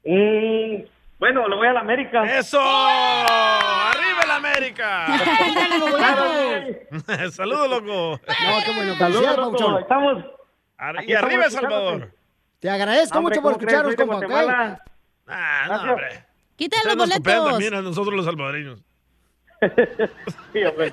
[0.04, 0.82] Mm,
[1.18, 2.24] bueno, lo voy a la América.
[2.38, 2.60] ¡Eso!
[2.60, 5.06] ¡Arriba el América!
[5.46, 7.34] ¡Díganle los boletos!
[7.34, 8.20] Saludos, loco.
[8.26, 8.96] No, qué bueno.
[8.98, 9.78] Saludos, loco.
[9.78, 10.24] Estamos.
[10.78, 12.14] Ar- Aquí Y arriba El estamos Salvador.
[12.60, 14.20] Te agradezco Hombre, mucho por escucharnos, compa, ¿ok?
[14.26, 14.82] Guatemala.
[15.26, 16.24] Ah, no, hombre.
[16.56, 17.50] Quítale los boletos.
[17.50, 18.80] también a nosotros los salvadoreños.
[20.52, 20.92] Sí, hombre.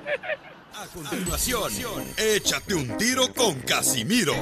[0.76, 4.34] A continuación, échate un tiro con Casimiro.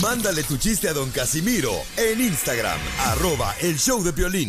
[0.00, 4.48] Mándale tu chiste a don Casimiro en Instagram, arroba el show de violín.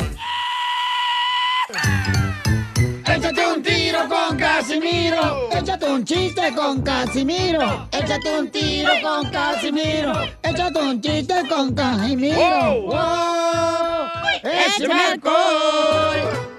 [3.06, 5.50] Échate un tiro con Casimiro.
[5.52, 7.88] Échate un chiste con Casimiro.
[7.92, 10.12] Échate un tiro con Casimiro.
[10.42, 12.36] Échate un chiste con Casimiro.
[12.36, 12.82] ¡Wow!
[12.86, 14.08] ¡Wow!
[14.42, 16.52] ¡Échame alcohol!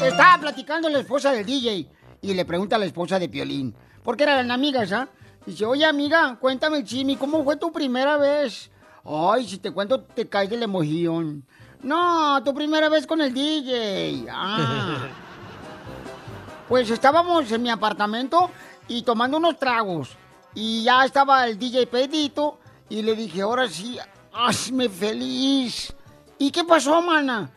[0.00, 1.86] Estaba platicando la esposa del DJ
[2.22, 5.08] y le pregunta a la esposa de Piolín, porque eran amigas, ¿ah?
[5.48, 8.70] Dice, oye amiga, cuéntame, Chimi, ¿cómo fue tu primera vez?
[9.02, 11.42] Ay, si te cuento, te caes de la emoción.
[11.82, 14.26] No, tu primera vez con el DJ.
[14.30, 15.08] Ah.
[16.68, 18.50] Pues estábamos en mi apartamento
[18.88, 20.10] y tomando unos tragos.
[20.54, 22.58] Y ya estaba el DJ pedito
[22.90, 23.98] y le dije, ahora sí,
[24.34, 25.94] hazme feliz.
[26.36, 27.48] ¿Y qué pasó, mana?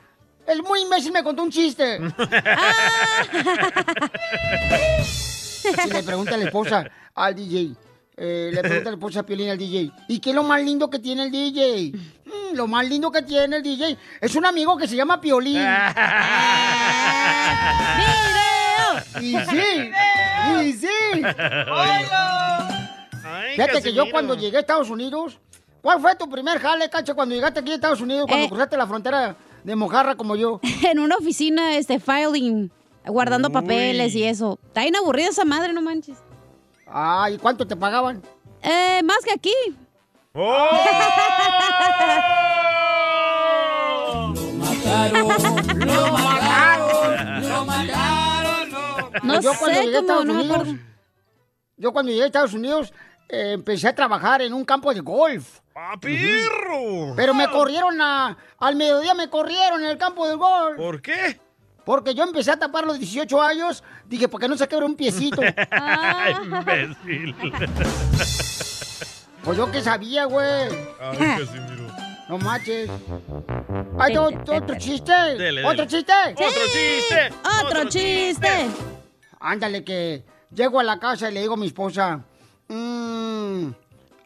[0.47, 1.99] El muy imbécil me contó un chiste.
[5.63, 7.75] Y le pregunta a la esposa al DJ.
[8.23, 9.91] eh, le pregunta a la esposa Piolín al DJ.
[10.07, 11.91] ¿Y qué es lo más lindo que tiene el DJ?
[12.25, 15.57] "Mm, lo más lindo que tiene el DJ es un amigo que se llama Piolín.
[19.21, 19.91] Y sí,
[20.63, 20.87] y sí.
[23.55, 25.39] Fíjate que yo cuando llegué a Estados Unidos,
[25.81, 28.49] ¿cuál fue tu primer jale, cacha, cuando llegaste aquí a Estados Unidos, cuando Eh.
[28.49, 30.59] cruzaste la frontera de mojarra como yo?
[30.91, 32.71] en una oficina, este, filing,
[33.05, 34.59] guardando papeles y eso.
[34.67, 36.17] Está bien aburrida esa madre, no manches.
[36.93, 38.21] Ay, ¿cuánto te pagaban?
[38.61, 39.53] Eh, más que aquí.
[40.33, 40.69] ¡Oh!
[45.75, 47.49] ¡Lo mataron!
[47.49, 48.69] ¡Lo mataron!
[49.23, 50.67] No yo cuando llegué a Estados no Unidos,
[51.77, 52.93] yo cuando llegué a Estados Unidos,
[53.29, 55.59] eh, empecé a trabajar en un campo de golf.
[55.75, 57.13] ¡Ah, perro!
[57.15, 60.77] Pero me corrieron a, al mediodía, me corrieron en el campo de golf.
[60.77, 61.39] ¿Por qué?
[61.91, 64.95] Porque yo empecé a tapar los 18 años, dije, ¿por qué no se quebra un
[64.95, 65.41] piecito?
[66.41, 67.35] Imbécil.
[69.43, 70.69] Pues yo que sabía, güey.
[71.01, 71.87] Ay, Casimiro.
[72.29, 72.89] No manches.
[73.99, 75.11] ¿Hay otro, otro chiste?
[75.37, 75.87] Dele, ¿Otro dele.
[75.89, 76.13] chiste?
[76.31, 77.33] ¡Otro chiste!
[77.65, 78.67] Otro chiste.
[79.41, 82.21] Ándale, que llego a la casa y le digo a mi esposa,
[82.69, 83.65] "Mm,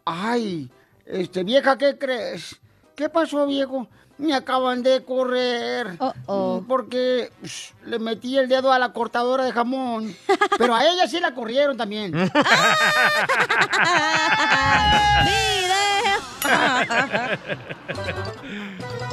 [0.06, 0.70] ay,
[1.04, 2.62] este, vieja, ¿qué crees?
[2.96, 3.88] ¿Qué pasó, viejo?
[4.18, 5.98] Me acaban de correr.
[6.68, 10.16] Porque psh, le metí el dedo a la cortadora de jamón.
[10.58, 12.14] Pero a ella sí la corrieron también.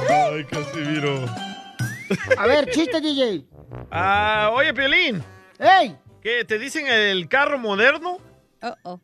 [0.09, 1.25] Ay, Casimiro.
[2.37, 3.45] A ver, chiste, DJ.
[3.91, 5.21] Ah, oye, Piolín.
[5.59, 5.97] ¡Ey!
[6.21, 6.45] ¿Qué?
[6.45, 8.19] ¿Te dicen el carro moderno?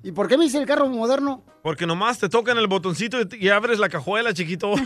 [0.04, 1.44] ¿Y por qué me dice el carro moderno?
[1.62, 4.74] Porque nomás te tocan el botoncito y, y abres la cajuela, chiquito.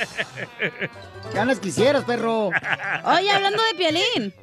[1.34, 2.48] Ganas quisieras, perro.
[3.04, 4.34] Oye, hablando de Piolín.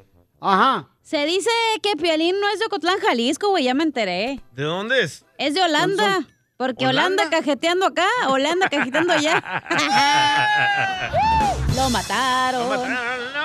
[0.42, 0.88] Ajá.
[1.02, 1.50] Se dice
[1.82, 4.42] que Piolín no es de Ocotlán, Jalisco, güey, ya me enteré.
[4.54, 5.26] ¿De dónde es?
[5.38, 6.28] Es de Holanda.
[6.60, 7.38] Porque Holanda, ¿Holanda?
[7.38, 9.42] cajeteando acá, Holanda cajeteando allá.
[11.74, 12.70] Lo mataron.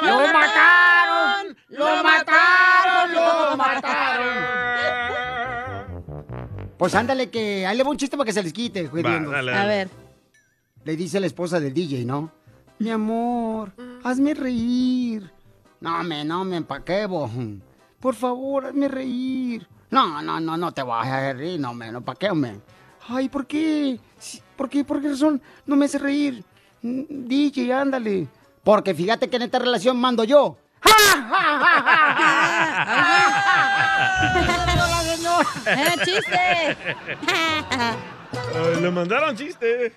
[0.02, 1.56] ¡Lo mataron!
[1.68, 3.14] ¡Lo mataron!
[3.14, 4.26] ¡Lo mataron!
[6.76, 9.04] Pues ándale, que ahí le va un chiste para que se les quite, güey.
[9.04, 9.30] Va, Diego.
[9.30, 9.62] dale, dale.
[9.62, 9.88] A ver.
[10.82, 12.32] Le dice la esposa del DJ, ¿no?
[12.80, 15.30] Mi amor, hazme reír.
[15.80, 17.30] No, me, no me empaqué, bo.
[18.00, 19.68] Por favor, hazme reír.
[19.90, 22.60] No, no, no, no te vas a reír, no, me, no, ¿pa' qué, hombre?
[23.08, 23.98] Ay, ¿por qué?
[24.56, 24.84] ¿Por qué?
[24.84, 26.44] ¿Por qué razón no me hace reír?
[26.82, 28.28] Mm, DJ, ándale.
[28.62, 30.56] Porque fíjate que en esta relación mando yo.
[35.66, 36.76] ¡Eh, chiste!
[38.54, 39.92] Ay, le mandaron chiste.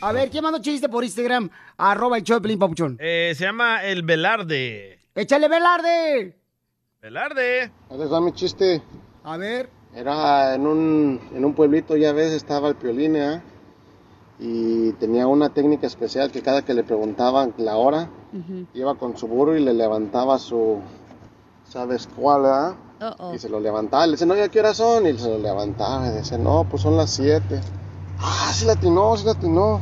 [0.00, 1.50] A ver, ¿quién mandó chiste por Instagram?
[1.76, 2.96] Arroba el show de Pelín Papuchón.
[3.00, 5.00] Eh, se llama El Velarde.
[5.14, 6.36] ¡Échale, Velarde!
[7.02, 7.70] Velarde.
[7.90, 8.82] Ahí les va mi chiste.
[9.24, 9.68] A ver.
[9.94, 13.40] Era en un, en un pueblito, ya ves, estaba el piolín, ¿eh?
[14.40, 18.10] Y tenía una técnica especial que cada que le preguntaban la hora,
[18.74, 20.78] iba con su burro y le levantaba su,
[21.68, 22.74] ¿sabes cuál, ah?
[23.32, 25.06] Y se lo levantaba, le dice, no, ¿ya qué horas son?
[25.06, 27.60] Y se lo levantaba y dice, no, pues son las siete.
[28.18, 29.80] Ah, sí latinó, sí latinó.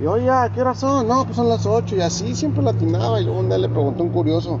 [0.00, 1.08] Y oye, ¿a qué horas son?
[1.08, 1.96] No, pues son las ocho.
[1.96, 3.20] Y así siempre latinaba.
[3.20, 4.60] Y luego un día le preguntó un curioso,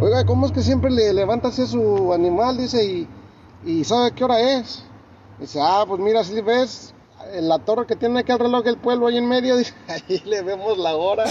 [0.00, 2.56] oiga, ¿cómo es que siempre le levanta así a su animal?
[2.56, 3.08] Dice, y,
[3.68, 4.82] y ¿sabe qué hora es?
[5.38, 6.94] Dice, ah, pues mira, si ves
[7.34, 10.22] en la torre que tiene aquí el reloj del pueblo ahí en medio, dice, ahí
[10.24, 11.24] le vemos la hora.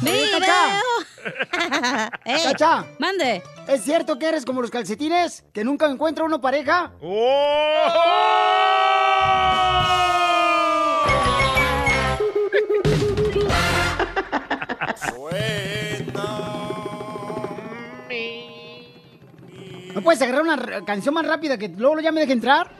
[0.00, 0.40] ¡Video!
[0.40, 2.10] Cacha.
[2.24, 2.86] Ey, Cacha.
[2.98, 3.42] Mande.
[3.68, 5.44] ¿Es cierto que eres como los calcetines?
[5.52, 6.92] ¿Que nunca encuentra uno pareja?
[15.10, 15.73] ¿No
[20.04, 22.70] puedes agarrar una canción más rápida que luego ya me deje entrar?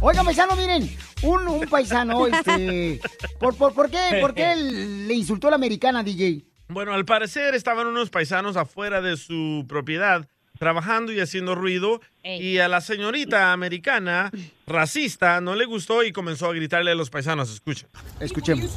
[0.00, 0.90] Oiga, paisano, miren,
[1.22, 3.00] un, un paisano, este...
[3.38, 6.44] ¿por, por, por qué, ¿Por qué él le insultó a la americana, DJ?
[6.68, 10.26] Bueno, al parecer estaban unos paisanos afuera de su propiedad
[10.58, 14.30] trabajando y haciendo ruido y a la señorita americana
[14.66, 17.50] racista no le gustó y comenzó a gritarle a los paisanos.
[17.50, 17.88] Escuchen.
[18.20, 18.76] Escuchemos.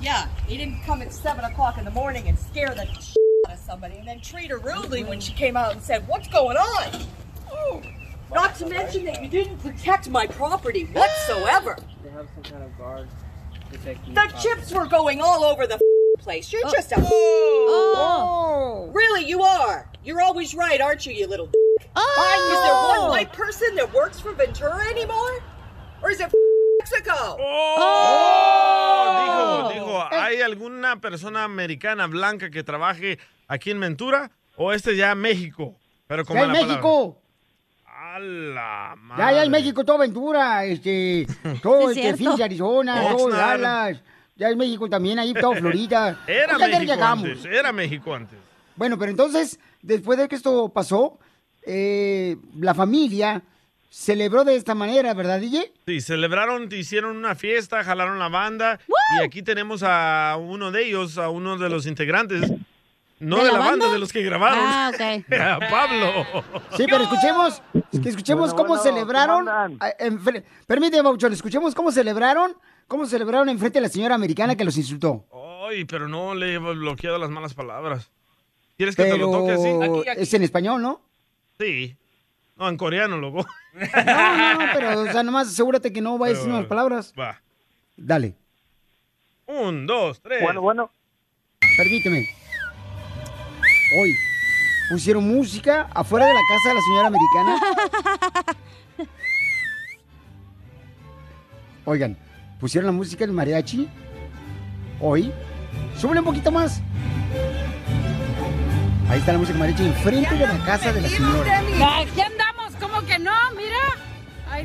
[0.00, 3.54] Yeah, he didn't come at 7 o'clock in the morning and scare the shit out
[3.54, 6.56] of somebody and then treat her rudely when she came out and said, What's going
[6.56, 7.02] on?
[7.52, 7.82] Oh,
[8.32, 11.76] Not to mention that you didn't protect my property whatsoever.
[12.02, 13.08] They have some kind of guard
[13.68, 15.78] protecting The chips were going all over the
[16.18, 16.52] place.
[16.52, 16.72] You're oh.
[16.72, 16.96] just a.
[16.98, 18.90] Oh.
[18.92, 19.88] Really, you are.
[20.04, 21.50] You're always right, aren't you, you little.
[21.94, 22.52] Oh.
[22.52, 23.10] Is there one oh.
[23.10, 25.42] white person that works for Ventura anymore?
[26.02, 26.32] Or is it
[26.90, 27.36] Mexico?
[27.40, 34.96] Oh, dijo, dijo, ¿hay alguna persona americana blanca que trabaje aquí en Ventura o este
[34.96, 35.76] ya México?
[36.06, 36.74] Pero como ¡En la palabra.
[36.74, 37.16] México!
[37.86, 41.26] ¡Hala, Ya, ya en México todo Ventura, este,
[41.62, 42.16] todo Sí, este.
[42.24, 43.60] Phoenix, Arizona, todo Oxnard.
[43.60, 44.02] Dallas.
[44.36, 46.18] Ya en México también, ahí todo Florida.
[46.26, 47.24] Era México llegamos.
[47.24, 48.38] antes, era México antes.
[48.74, 51.18] Bueno, pero entonces, después de que esto pasó,
[51.66, 53.42] eh, la familia
[53.90, 55.72] celebró de esta manera, ¿verdad, DJ?
[55.86, 58.78] Sí, celebraron, hicieron una fiesta, jalaron la banda
[59.20, 62.50] y aquí tenemos a uno de ellos, a uno de los integrantes,
[63.18, 63.70] no ¿De de, la la, banda?
[63.86, 63.92] banda?
[63.92, 65.32] de los que grabaron, Ah, ok.
[65.38, 66.24] a Pablo.
[66.76, 67.62] Sí, pero escuchemos,
[68.02, 69.78] que escuchemos Bueno, cómo bueno, celebraron.
[70.66, 75.26] Permíteme, Bauchón, escuchemos cómo celebraron, cómo celebraron enfrente de la señora americana que los insultó.
[75.68, 78.10] Ay, pero no le he bloqueado las malas palabras.
[78.76, 80.20] ¿Quieres que te lo Pero toque así?
[80.22, 81.02] es en español, ¿no?
[81.58, 81.96] Sí.
[82.60, 83.46] No, en coreano, loco.
[83.72, 87.14] No, no, pero, o sea, nomás asegúrate que no vayas a decir unas palabras.
[87.18, 87.40] Va.
[87.96, 88.36] Dale.
[89.46, 90.42] Un, dos, tres.
[90.42, 90.90] Bueno, bueno.
[91.78, 92.28] Permíteme.
[93.98, 94.14] Hoy
[94.90, 97.60] pusieron música afuera de la casa de la señora americana.
[101.86, 102.18] Oigan,
[102.60, 103.88] pusieron la música del mariachi.
[105.00, 105.32] Hoy.
[105.96, 106.82] Súbele un poquito más.
[109.08, 111.62] Ahí está la música del mariachi enfrente de la casa de la señora.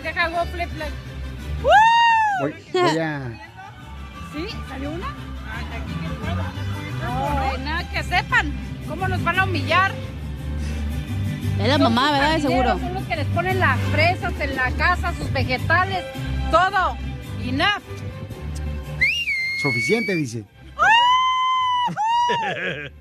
[0.05, 0.93] Ay, deja go flip flip.
[2.41, 3.31] Voy, voy a.
[4.33, 4.45] ¿Sí?
[4.69, 5.07] ¿Salió una?
[5.51, 6.43] Ay, de aquí que puedo.
[7.03, 8.53] No, reina, que sepan
[8.87, 9.91] cómo nos van a humillar.
[11.59, 12.33] Es la mamá, ¿verdad?
[12.35, 12.77] De seguro.
[12.79, 16.03] Son los que les ponen las fresas en la casa, sus vegetales,
[16.51, 16.97] todo.
[17.43, 17.81] Enough.
[19.61, 20.43] Suficiente, dice.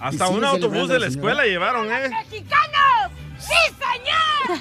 [0.00, 1.12] Hasta un autobús de la la señora.
[1.34, 2.08] escuela llevaron, ¿eh?
[2.08, 2.99] ¡Mexicanos!
[3.40, 4.58] ¡Sí, señor!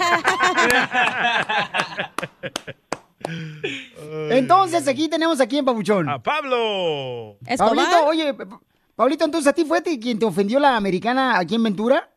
[4.31, 6.07] Entonces, aquí tenemos aquí en Pabuchón.
[6.09, 7.35] A Pablo.
[7.57, 8.59] Pablito, oye, Pa-
[8.95, 12.09] Pablito, entonces a ti fue ti quien te ofendió la americana aquí en Ventura.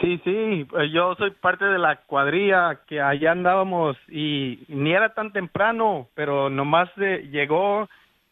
[0.00, 5.14] Sí, sí, eh, yo soy parte de la cuadrilla que allá andábamos y ni era
[5.14, 7.88] tan temprano, pero nomás eh, llegó,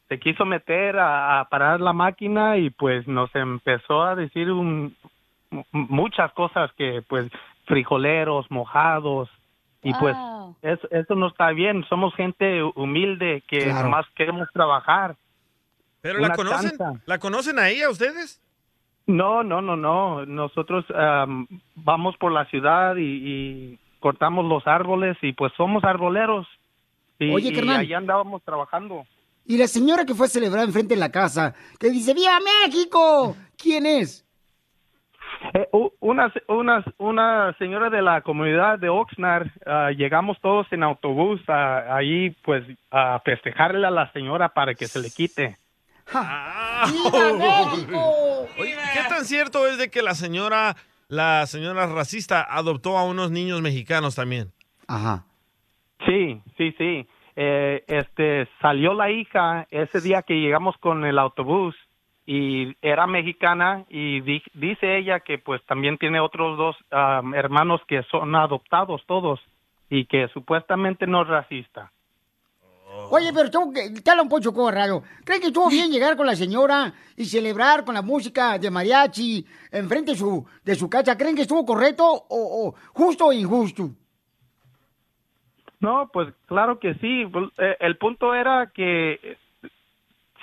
[0.09, 4.95] se quiso meter a, a parar la máquina y pues nos empezó a decir un-
[5.73, 7.31] muchas cosas que pues
[7.67, 9.29] frijoleros, mojados
[9.83, 10.17] y pues
[10.63, 13.85] eso, eso no está bien, somos gente humilde que Claro.
[13.85, 15.17] nomás queremos trabajar.
[16.01, 16.73] ¿Pero la conocen?
[17.07, 18.41] ¿La conocen a ella ustedes?
[19.07, 20.25] No, no, no, no.
[20.27, 26.47] Nosotros am, vamos por la ciudad y, y cortamos los árboles y pues somos arboleros.
[27.19, 29.07] Y, Oye, y allá andábamos trabajando.
[29.47, 33.37] Y la señora que fue a celebrar enfrente de la casa, que dice, ¡Viva México!
[33.59, 34.25] ¿Quién es?
[35.53, 35.69] Eh,
[36.01, 41.95] una, una, una señora de la comunidad de Oxnard, ah, llegamos todos en autobús a-
[41.97, 45.57] ahí pues a festejarle a la señora para que se le quite.
[48.59, 50.77] Oye, ¿qué tan cierto es de que la señora,
[51.09, 54.53] la señora racista adoptó a unos niños mexicanos también?
[54.89, 55.25] Ajá.
[56.07, 57.07] Sí, sí, sí.
[57.37, 61.75] Eh, este salió la hija ese día que llegamos con el autobús
[62.27, 67.81] y era mexicana y di- dice ella que pues también tiene otros dos am, hermanos
[67.87, 69.41] que son adoptados todos
[69.91, 71.91] y que supuestamente no es racista.
[73.11, 75.03] Oye, pero tú, te habla un poco raro.
[75.25, 79.45] ¿Creen que estuvo bien llegar con la señora y celebrar con la música de mariachi
[79.71, 81.17] enfrente de su, de su casa?
[81.19, 82.27] ¿Creen que estuvo correcto o,
[82.69, 83.91] o justo o injusto?
[85.81, 87.27] No, pues claro que sí.
[87.31, 89.37] Pues, eh, El punto era que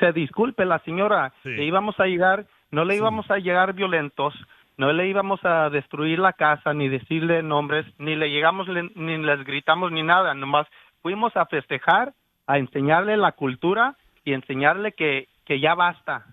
[0.01, 1.31] se disculpe la señora.
[1.43, 4.33] Le íbamos a llegar, no le íbamos a llegar violentos,
[4.77, 9.17] no le íbamos a destruir la casa, ni decirle nombres, ni le llegamos, le- ni
[9.17, 10.33] les gritamos, ni nada.
[10.33, 10.67] Nomás
[11.01, 12.13] fuimos a festejar,
[12.47, 16.25] a enseñarle la cultura y enseñarle que, que ya basta.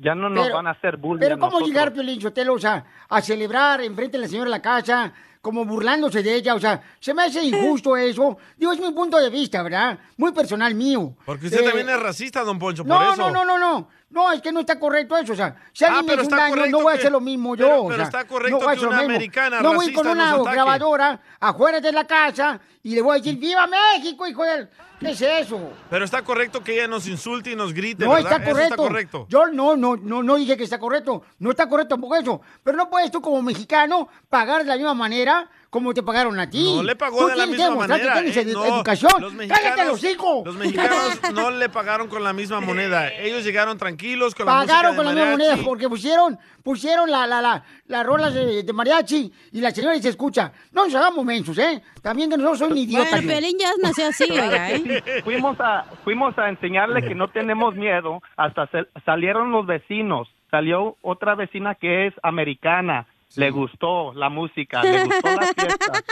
[0.00, 1.20] Ya no nos Pero- van a hacer bullying.
[1.20, 1.68] Pero ¿cómo nosotros.
[1.68, 5.12] llegar, Piolín Sotelo, o sea, a celebrar enfrente de la señora de la casa,
[5.44, 6.54] como burlándose de ella?
[6.56, 8.36] O sea, se me hace injusto eso.
[8.56, 9.98] Digo, es mi punto de vista, ¿verdad?
[10.16, 11.14] Muy personal mío.
[11.24, 13.30] Porque usted Eh, también es racista, don Poncho, por No, eso.
[13.30, 13.88] no, no, no, no.
[14.14, 15.32] No, es que no está correcto eso.
[15.32, 17.56] O sea, si Ah, alguien me hace un daño, no voy a hacer lo mismo
[17.56, 17.66] yo.
[17.66, 19.14] pero- o sea, está correcto no voy a que lo una mismo.
[19.14, 23.36] americana No voy con una grabadora afuera de la casa y le voy a decir,
[23.38, 24.68] ¡Viva México, hijo de...
[25.00, 25.72] ¿Qué es eso?
[25.90, 28.32] Pero está correcto que ella nos insulte y nos grite, No ¿verdad?
[28.32, 28.74] está Eso correcto.
[28.74, 29.26] está correcto.
[29.28, 31.22] Yo no, no, no, no dije que está correcto.
[31.40, 32.40] No está correcto tampoco eso.
[32.62, 36.48] Pero no puedes tú como mexicano pagar de la misma manera como te pagaron a
[36.48, 36.72] ti.
[36.76, 38.32] No le pagó Tú de la tienes que misma demostrar que manera.
[38.32, 38.76] tienes eh, no.
[38.76, 39.10] educación.
[39.20, 40.46] Los ¡Cállate los mexicanos, hijos!
[40.46, 43.12] los mexicanos no le pagaron con la misma moneda.
[43.12, 47.26] Ellos llegaron tranquilos con la Pagaron con de la misma moneda porque pusieron, pusieron la,
[47.26, 50.52] la, la, las rolas de, de mariachi y la señora se escucha.
[50.70, 51.82] No nos hagamos mensos, ¿eh?
[52.00, 53.10] También que nosotros somos idiotas.
[53.10, 53.34] Bueno, yo.
[53.34, 54.78] Pelín ya nació así, oiga, ¿eh?
[55.04, 55.22] sí.
[55.24, 58.22] Fuimos a, fuimos a enseñarle que no tenemos miedo.
[58.36, 60.28] Hasta sal- salieron los vecinos.
[60.52, 65.92] Salió otra vecina que es americana le gustó la música, le gustó la fiesta.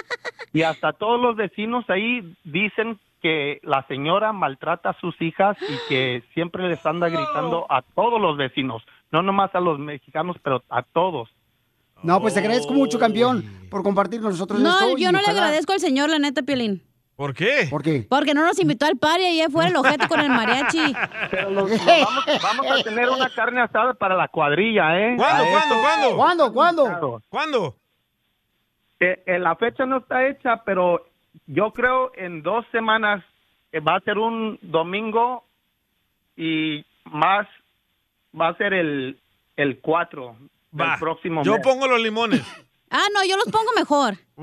[0.54, 5.88] Y hasta todos los vecinos ahí dicen que la señora maltrata a sus hijas y
[5.88, 10.62] que siempre les anda gritando a todos los vecinos, no nomás a los mexicanos, pero
[10.68, 11.30] a todos.
[12.02, 14.60] No, pues te agradezco mucho, campeón, por compartir con nosotros.
[14.60, 16.82] No, yo no le agradezco al señor, la neta, Piolín.
[17.16, 17.66] ¿Por qué?
[17.70, 18.06] ¿Por qué?
[18.08, 20.94] Porque no nos invitó al party ahí afuera el ojete con el mariachi.
[21.30, 25.14] Pero los- los vamos, vamos a tener una carne asada para la cuadrilla, ¿eh?
[25.16, 26.16] ¿Cuándo, cuándo, cuándo?
[26.16, 27.22] ¿Cuándo, cuándo?
[27.28, 27.76] ¿Cuándo?
[29.00, 31.04] Eh, eh, la fecha no está hecha, pero
[31.46, 33.22] yo creo en dos semanas
[33.72, 35.44] eh, va a ser un domingo
[36.36, 37.46] y más
[38.38, 39.18] va a ser el,
[39.56, 40.36] el 4
[40.70, 41.62] del Va, próximo Yo mes.
[41.62, 42.42] pongo los limones.
[42.94, 44.18] Ah, no, yo los pongo mejor.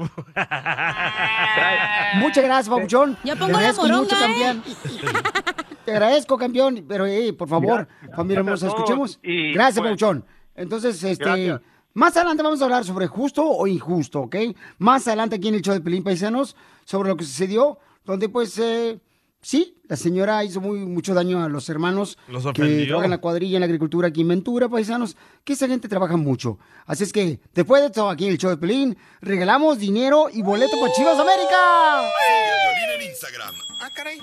[2.16, 3.16] Muchas gracias, Papuchón.
[3.24, 4.20] Ya Te pongo la agradezco moronga, mucho, ¿eh?
[4.20, 4.64] campeón.
[5.86, 6.84] Te agradezco, campeón.
[6.88, 9.20] Pero, eh, por favor, familia hermosa, escuchemos.
[9.22, 10.26] Y, Gracias, pues, Papuchón.
[10.56, 11.24] Entonces, este...
[11.24, 11.62] Gracias.
[11.93, 14.36] Más adelante vamos a hablar sobre justo o injusto, ¿ok?
[14.78, 18.58] Más adelante aquí en el show de Pelín Paisanos, sobre lo que sucedió, donde pues,
[18.60, 19.00] eh,
[19.42, 23.18] sí, la señora hizo muy, mucho daño a los hermanos Los que trabajan en la
[23.20, 26.60] cuadrilla, en la agricultura aquí en Ventura, paisanos, que esa gente trabaja mucho.
[26.86, 30.42] Así es que, después de esto, aquí en el show de Pelín, regalamos dinero y
[30.42, 32.02] boleto para Chivas América.
[32.02, 34.20] Violín en Instagram, Ah, caray.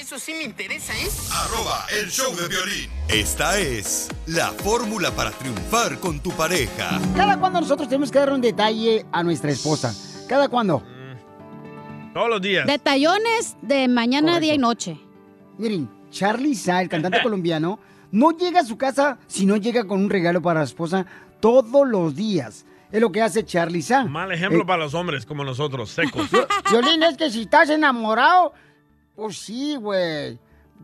[0.00, 1.08] Eso sí me interesa, ¿eh?
[1.30, 2.88] arroba el show de violín.
[3.08, 6.98] Esta es la fórmula para triunfar con tu pareja.
[7.14, 9.94] Cada cuando nosotros tenemos que dar un detalle a nuestra esposa.
[10.26, 10.82] ¿Cada cuándo?
[12.14, 12.66] Todos los días.
[12.66, 14.98] Detallones de mañana, día y noche.
[15.58, 17.78] Miren, Charlie Sa, el cantante colombiano,
[18.10, 21.06] no llega a su casa si no llega con un regalo para la esposa
[21.40, 22.64] todos los días.
[22.90, 24.04] Es lo que hace Charlie Sa.
[24.04, 26.28] Mal ejemplo Eh, para los hombres como nosotros, secos.
[26.70, 28.52] Violín, es que si estás enamorado,
[29.14, 30.38] pues sí, güey.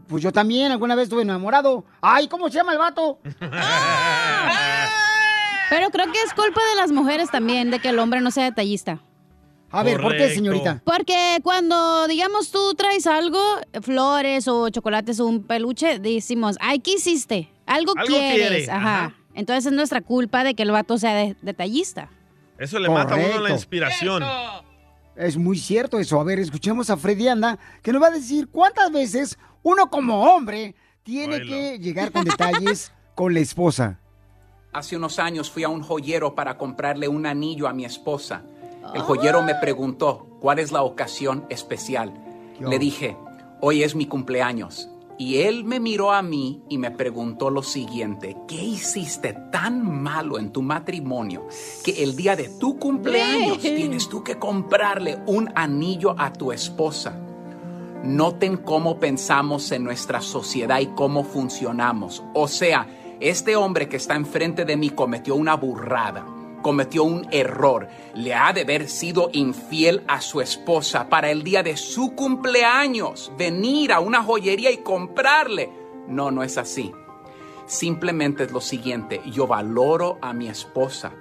[0.09, 1.85] Pues yo también alguna vez estuve enamorado.
[2.03, 3.19] Ay, ¿cómo se llama el vato?
[5.71, 8.45] Pero creo que es culpa de las mujeres también, de que el hombre no sea
[8.45, 9.01] detallista.
[9.75, 10.81] A ver, ¿por qué, señorita?
[10.85, 13.41] Porque cuando, digamos, tú traes algo,
[13.83, 17.51] flores o chocolates o un peluche, decimos, ay, ¿qué hiciste?
[17.67, 18.49] Algo, Algo quieres.
[18.49, 19.05] quiere, Ajá.
[19.07, 19.15] ajá.
[19.35, 22.09] Entonces es nuestra culpa de que el vato sea de- detallista.
[22.59, 24.23] Eso le mata a uno la inspiración.
[25.17, 26.21] Es muy cierto eso.
[26.21, 30.23] A ver, escuchemos a Freddy Anda, que nos va a decir cuántas veces uno como
[30.35, 33.99] hombre tiene que llegar con detalles con la esposa.
[34.73, 38.43] Hace unos años fui a un joyero para comprarle un anillo a mi esposa.
[38.93, 42.13] El joyero me preguntó cuál es la ocasión especial.
[42.61, 43.17] Le dije,
[43.61, 44.89] hoy es mi cumpleaños.
[45.17, 50.39] Y él me miró a mí y me preguntó lo siguiente, ¿qué hiciste tan malo
[50.41, 51.47] en tu matrimonio
[51.85, 53.77] que el día de tu cumpleaños Bien.
[53.77, 57.17] tienes tú que comprarle un anillo a tu esposa?
[58.03, 62.23] Noten cómo pensamos en nuestra sociedad y cómo funcionamos.
[62.35, 62.89] O sea,
[63.21, 66.27] este hombre que está enfrente de mí cometió una burrada,
[66.65, 67.89] cometió un error.
[68.15, 73.31] Le ha de haber sido infiel a su esposa para el día de su cumpleaños,
[73.37, 75.71] venir a una joyería y comprarle.
[76.09, 76.91] No, no es así.
[77.67, 81.13] Simplemente es lo siguiente, yo valoro a mi esposa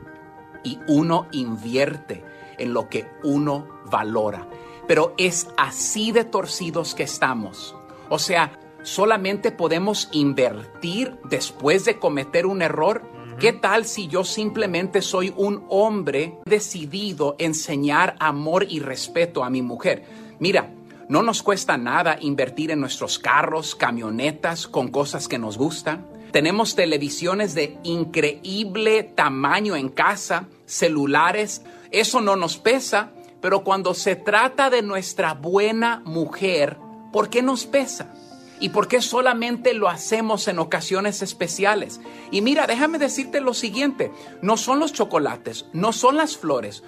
[0.64, 2.24] y uno invierte
[2.58, 4.48] en lo que uno valora.
[4.88, 7.76] Pero es así de torcidos que estamos.
[8.08, 13.02] O sea, solamente podemos invertir después de cometer un error.
[13.44, 19.62] ¿Qué tal si yo simplemente soy un hombre decidido enseñar amor y respeto a mi
[19.62, 20.06] mujer?
[20.40, 20.74] Mira,
[21.10, 26.08] no nos cuesta nada invertir en nuestros carros, camionetas, con cosas que nos gustan.
[26.32, 31.64] Tenemos televisiones de increíble tamaño en casa, celulares.
[31.92, 36.78] Eso no nos pesa, pero cuando se trata de nuestra buena mujer,
[37.12, 38.14] ¿por qué nos pesa?
[38.60, 42.00] ¿Y por qué solamente lo hacemos en ocasiones especiales?
[42.32, 46.84] Y mira, déjame decirte lo siguiente, no son los chocolates, no son las flores.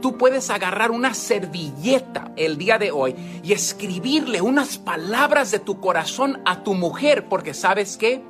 [0.00, 5.80] Tú puedes agarrar una servilleta el día de hoy y escribirle unas palabras de tu
[5.80, 8.22] corazón a tu mujer, porque sabes qué?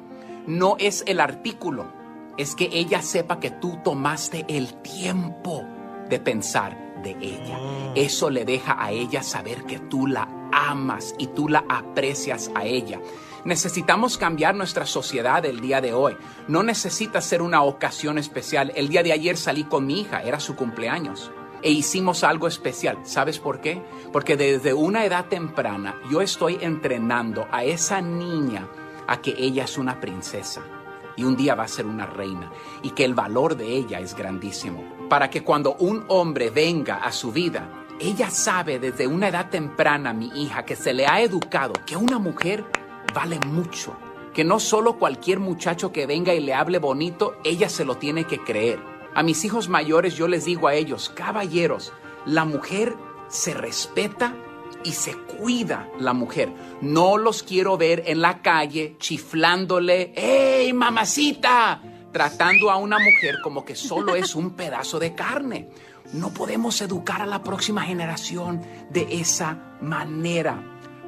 [0.46, 1.92] No es el artículo,
[2.38, 5.62] es que ella sepa que tú tomaste el tiempo
[6.08, 7.58] de pensar de ella.
[7.94, 12.64] Eso le deja a ella saber que tú la amas y tú la aprecias a
[12.64, 13.00] ella.
[13.44, 16.16] Necesitamos cambiar nuestra sociedad el día de hoy.
[16.48, 18.72] No necesita ser una ocasión especial.
[18.74, 21.30] El día de ayer salí con mi hija, era su cumpleaños.
[21.62, 22.98] E hicimos algo especial.
[23.04, 23.82] ¿Sabes por qué?
[24.12, 28.68] Porque desde una edad temprana yo estoy entrenando a esa niña
[29.06, 30.62] a que ella es una princesa
[31.16, 34.14] y un día va a ser una reina y que el valor de ella es
[34.14, 34.84] grandísimo.
[35.08, 37.68] Para que cuando un hombre venga a su vida,
[38.00, 42.18] ella sabe desde una edad temprana, mi hija, que se le ha educado que una
[42.18, 42.64] mujer
[43.14, 43.96] vale mucho,
[44.32, 48.24] que no solo cualquier muchacho que venga y le hable bonito, ella se lo tiene
[48.24, 48.80] que creer.
[49.14, 51.92] A mis hijos mayores yo les digo a ellos, caballeros,
[52.24, 52.94] la mujer
[53.28, 54.34] se respeta
[54.84, 56.52] y se cuida la mujer.
[56.80, 61.82] No los quiero ver en la calle chiflándole, ¡Ey, mamacita!
[62.12, 65.68] Tratando a una mujer como que solo es un pedazo de carne.
[66.12, 70.62] No podemos educar a la próxima generación de esa manera.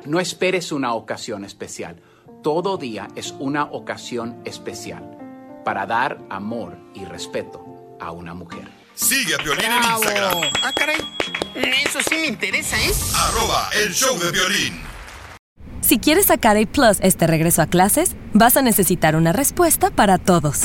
[0.04, 1.96] No esperes una ocasión especial.
[2.42, 5.16] Todo día es una ocasión especial
[5.64, 8.68] para dar amor y respeto a una mujer.
[8.94, 10.50] Sigue a Piolín en Instagram.
[10.62, 10.98] Ah, caray.
[11.54, 12.92] Eso sí me interesa, ¿eh?
[13.16, 14.82] Arroba el show de violín.
[15.80, 20.18] Si quieres sacar A Plus este regreso a clases, vas a necesitar una respuesta para
[20.18, 20.64] todos.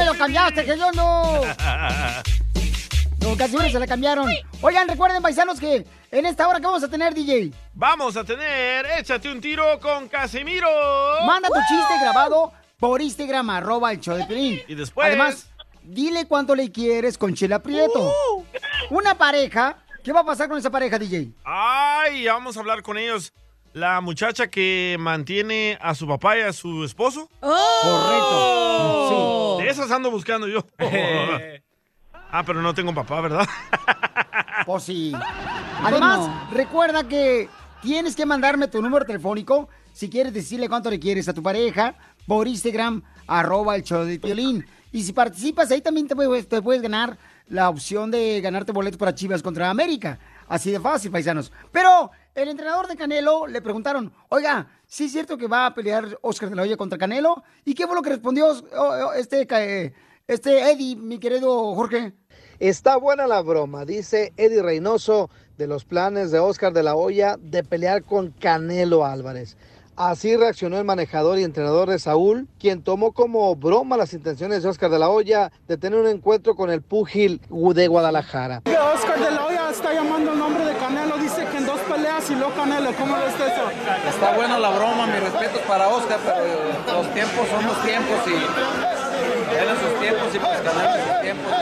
[0.00, 1.40] me lo cambiaste, que yo no.
[3.38, 4.28] Casi siempre se la cambiaron.
[4.60, 7.52] Oigan, recuerden, paisanos, que en esta hora que vamos a tener, DJ.
[7.74, 10.68] Vamos a tener Échate un tiro con Casimiro.
[11.26, 14.60] Manda tu chiste grabado por Instagram, arroba el show de Pelín.
[14.66, 15.46] Y después- Además,
[15.82, 18.12] dile cuánto le quieres con Chela Prieto.
[18.90, 19.76] Una pareja.
[20.02, 21.28] ¿Qué va a pasar con esa pareja, DJ?
[21.44, 23.32] Ay, vamos a hablar con ellos.
[23.72, 27.28] La muchacha que mantiene a su papá y a su esposo.
[27.40, 29.10] Correcto.
[29.10, 29.10] De
[29.70, 30.66] esas ando buscando yo.
[32.30, 33.46] ah, pero no tengo papá, ¿verdad?
[34.66, 35.12] Pues sí.
[35.82, 37.48] Además, recuerda que
[37.80, 41.94] tienes que mandarme tu número telefónico si quieres decirle cuánto le quieres a tu pareja
[42.26, 44.66] por Instagram, arroba el show de Piolín.
[44.92, 47.16] Y si participas, ahí también te puedes, te puedes ganar
[47.48, 50.18] la opción de ganarte boletos para Chivas contra América.
[50.48, 51.52] Así de fácil, paisanos.
[51.72, 56.18] Pero el entrenador de Canelo le preguntaron, oiga, ¿sí es cierto que va a pelear
[56.20, 57.42] Oscar de la Hoya contra Canelo?
[57.64, 59.94] ¿Y qué fue lo que respondió oh, oh, este, eh,
[60.26, 62.12] este Eddie, mi querido Jorge?
[62.58, 67.36] Está buena la broma, dice Eddie Reynoso de los planes de Oscar de la Hoya
[67.40, 69.56] de pelear con Canelo Álvarez.
[69.96, 74.68] Así reaccionó el manejador y entrenador de Saúl, quien tomó como broma las intenciones de
[74.70, 78.62] Oscar de la Hoya de tener un encuentro con el púgil de Guadalajara.
[78.66, 81.66] Oscar de la Hoya está llamando el nombre de Canelo, dice que en
[82.28, 83.70] luego Canelo, ¿cómo ves eso?
[84.08, 88.34] Está buena la broma, mis respetos para Oscar, pero los tiempos son los tiempos y
[89.54, 91.52] él en sus tiempos y pues Canelo en sus tiempos.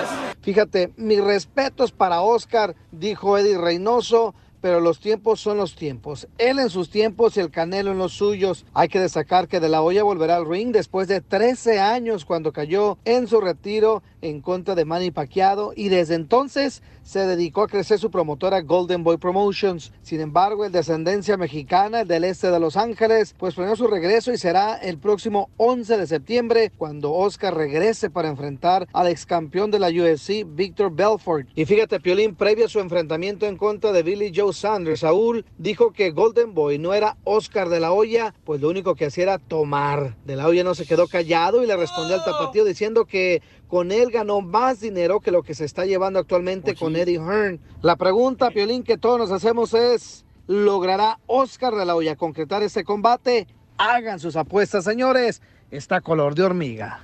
[0.43, 6.27] Fíjate, mis respetos para Oscar, dijo Eddie Reynoso, pero los tiempos son los tiempos.
[6.39, 8.67] Él en sus tiempos y el Canelo en los suyos.
[8.75, 12.53] Hay que destacar que De La Hoya volverá al ring después de 13 años cuando
[12.53, 17.69] cayó en su retiro en contra de Manny Pacquiao y desde entonces se dedicó a
[17.69, 19.93] crecer su promotora Golden Boy Promotions.
[20.03, 23.87] Sin embargo, el de ascendencia mexicana, el del este de Los Ángeles, pues planeó su
[23.87, 29.25] regreso y será el próximo 11 de septiembre cuando Oscar regrese para enfrentar al ex
[29.25, 31.49] campeón de la UFC, Victor Belfort.
[31.55, 35.93] Y fíjate, Piolín, previo a su enfrentamiento en contra de Billy Joe Sanders, Saúl dijo
[35.93, 39.39] que Golden Boy no era Oscar de la Hoya, pues lo único que hacía era
[39.39, 40.17] tomar.
[40.27, 43.93] De la Hoya no se quedó callado y le respondió al tapatío diciendo que con
[43.93, 47.61] él ganó más dinero que lo que se está llevando actualmente con Eddie Hearn.
[47.83, 52.83] La pregunta, Piolín, que todos nos hacemos es, ¿logrará Oscar de la Hoya concretar este
[52.85, 53.47] combate?
[53.77, 55.43] Hagan sus apuestas, señores.
[55.71, 57.01] Está color de hormiga.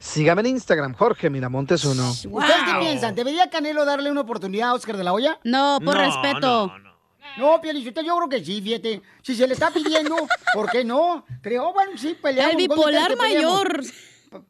[0.00, 2.10] Sígame en Instagram, Jorge Miramontes uno.
[2.10, 3.14] ¿Ustedes qué piensan?
[3.14, 5.38] ¿Debería Canelo darle una oportunidad a Oscar de la Hoya?
[5.44, 6.66] No, por No, respeto.
[6.66, 6.88] no,
[7.36, 9.02] No, Pielichota, yo creo que sí, fíjate.
[9.22, 10.16] Si se le está pidiendo,
[10.54, 11.24] ¿por qué no?
[11.42, 12.52] Creo, bueno, sí, peleamos.
[12.60, 13.80] El ¿dónde bipolar mayor.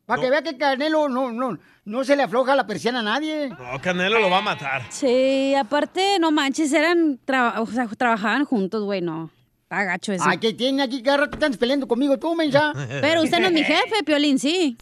[0.07, 3.49] Para que vea que Canelo no, no, no se le afloja la persiana a nadie.
[3.51, 4.83] No, Canelo lo va a matar.
[4.91, 7.19] Sí, aparte, no manches, eran,
[7.59, 9.31] o sea, trabajaban juntos, güey, no.
[9.63, 10.25] Está gacho eso.
[10.27, 12.73] Ay, que tiene aquí cada rato están peleando conmigo tú, mensa.
[13.01, 14.77] Pero usted no es mi jefe, Piolín, sí.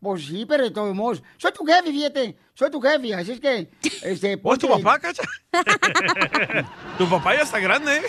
[0.00, 1.22] Pues sí, pero de todos modos.
[1.38, 2.36] Soy tu jefe, fíjate.
[2.52, 3.70] Soy tu jefe, así es que...
[4.02, 5.22] Este, ¿Vos tu papá, cacha?
[6.98, 8.02] tu papá ya está grande, ¿eh?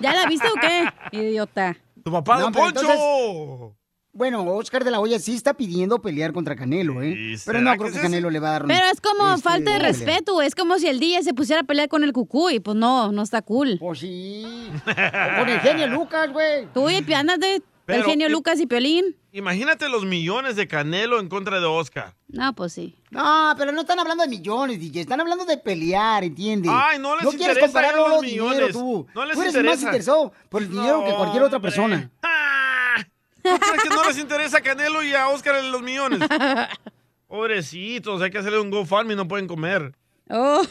[0.00, 0.88] ¿Ya la viste o qué?
[1.12, 1.76] Idiota.
[2.02, 2.80] Tu papá, No, don Poncho.
[2.80, 3.76] entonces-
[4.12, 7.36] Bueno, Oscar de la Hoya sí está pidiendo pelear contra Canelo, ¿eh?
[7.46, 9.70] Pero no ¿será creo que Canelo le va a dar Pero es como este, falta
[9.72, 10.42] de respeto.
[10.42, 12.58] Es como si el DJ se pusiera a pelear con el cucuy.
[12.58, 13.76] Pues no, no está cool.
[13.78, 14.68] Pues sí.
[14.84, 16.66] con el genio Lucas, güey.
[16.74, 19.16] Tú y ándate, el Pero- genio Lucas y Piolín.
[19.32, 22.16] Imagínate los millones de Canelo en contra de Oscar.
[22.26, 22.96] No, pues sí.
[23.10, 25.02] No, pero no están hablando de millones, DJ.
[25.02, 26.72] Están hablando de pelear, ¿entiendes?
[26.74, 28.72] Ay, no les No quieres interesa compararlo los los dinero, millones.
[28.72, 29.06] tú.
[29.14, 29.74] No les tú eres interesa.
[29.76, 32.08] más interesado por el dinero que No, cualquier otra hombre.
[33.42, 36.20] ¿Tú crees que no les interesa a Canelo y a Oscar los millones?
[37.26, 39.94] Pobrecitos, hay que hacerle un GoFundMe, no pueden comer.
[40.28, 40.62] Oh.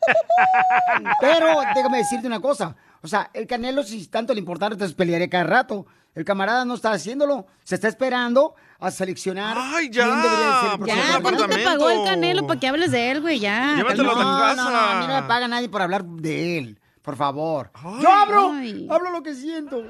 [1.20, 2.76] Pero déjame decirte una cosa.
[3.02, 5.86] O sea, el Canelo, si tanto le importara, entonces pelearía cada rato.
[6.14, 7.46] El camarada no está haciéndolo.
[7.64, 9.56] Se está esperando a seleccionar.
[9.58, 10.04] ¡Ay, ya!
[10.04, 13.20] quién debería ser el Ya, ¿cuánto te pagó el Canelo para que hables de él,
[13.20, 13.38] güey?
[13.38, 13.76] Ya.
[13.76, 14.02] no, cálmate.
[14.02, 16.79] no, no, a mí no me paga nadie por hablar de él.
[17.02, 17.70] Por favor.
[18.00, 18.86] Yo hablo, ay.
[18.90, 19.82] hablo lo que siento.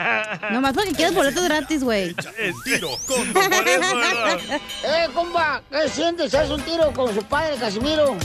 [0.50, 2.16] Nomás porque quieres boletos gratis, güey.
[2.36, 3.52] El tiro con Don.
[4.84, 6.34] Eh, compa, ¿qué sientes?
[6.34, 8.16] ¿Haz un tiro con su padre, Casimiro?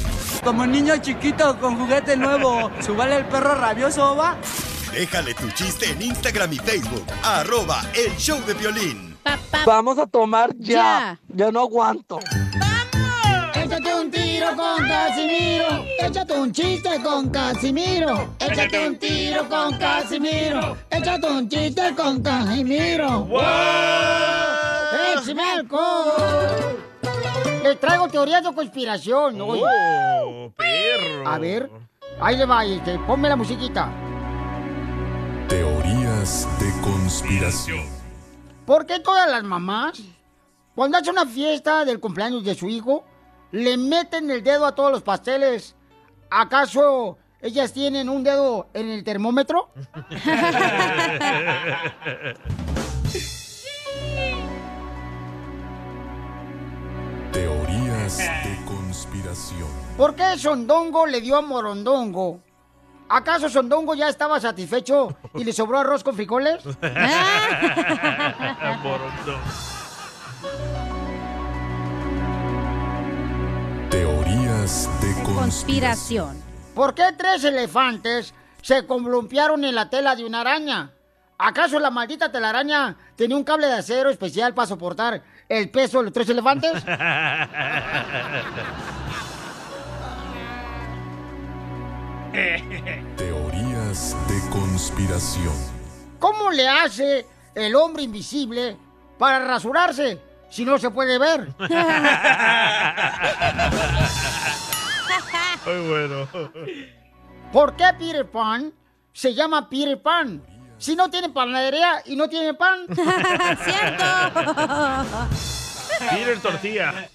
[0.43, 4.37] Como niño chiquito con juguete nuevo, ¿subale el perro rabioso, va?
[4.91, 7.05] Déjale tu chiste en Instagram y Facebook.
[7.23, 9.17] Arroba el show de violín.
[9.65, 11.19] Vamos a tomar ya.
[11.29, 12.19] Ya no aguanto.
[14.43, 15.85] Tiro con Casimiro.
[15.99, 18.35] Échate un chiste con Casimiro.
[18.39, 20.77] Échate un tiro con Casimiro.
[20.89, 23.21] Échate un chiste con Casimiro.
[23.21, 23.41] ¡Wow!
[25.15, 26.77] ¡Échame alcohol!
[27.63, 29.61] Les traigo teorías de conspiración hoy.
[29.63, 31.25] ¡Oh, perro!
[31.25, 31.69] A ver,
[32.19, 33.89] ahí le va, este, ponme la musiquita.
[35.47, 37.85] Teorías de conspiración.
[38.65, 40.01] ¿Por qué todas las mamás,
[40.75, 43.05] cuando hacen una fiesta del cumpleaños de su hijo,
[43.53, 45.75] le meten el dedo a todos los pasteles?
[46.29, 49.69] ¿Acaso ellas tienen un dedo en el termómetro?
[57.31, 59.69] Teorías de conspiración.
[59.97, 62.41] ¿Por qué Sondongo le dio a Morondongo?
[63.07, 66.63] ¿Acaso Sondongo ya estaba satisfecho y le sobró arroz con frijoles?
[74.63, 75.35] Teorías de conspiración.
[75.35, 76.41] Conspiración.
[76.73, 80.93] ¿Por qué tres elefantes se columpiaron en la tela de una araña?
[81.37, 86.05] ¿Acaso la maldita telaraña tenía un cable de acero especial para soportar el peso de
[86.05, 86.71] los tres elefantes?
[93.17, 95.53] Teorías de conspiración.
[96.19, 98.77] ¿Cómo le hace el hombre invisible
[99.17, 100.21] para rasurarse
[100.53, 101.47] si no se puede ver?
[105.65, 106.27] Muy bueno.
[107.51, 108.71] ¿Por qué Peter Pan
[109.11, 110.43] se llama Peter Pan?
[110.77, 112.81] Si no tiene panadería y no tiene pan.
[116.11, 117.09] Peter Tortilla.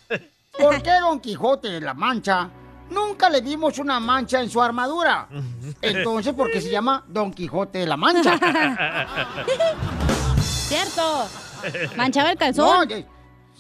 [0.59, 2.51] ¿Por qué Don Quijote de la Mancha
[2.91, 5.28] nunca le vimos una mancha en su armadura?
[5.80, 8.36] Entonces, ¿por qué se llama Don Quijote de la Mancha?
[10.41, 11.28] Cierto.
[11.97, 12.89] Manchaba el calzón.
[12.89, 13.17] No,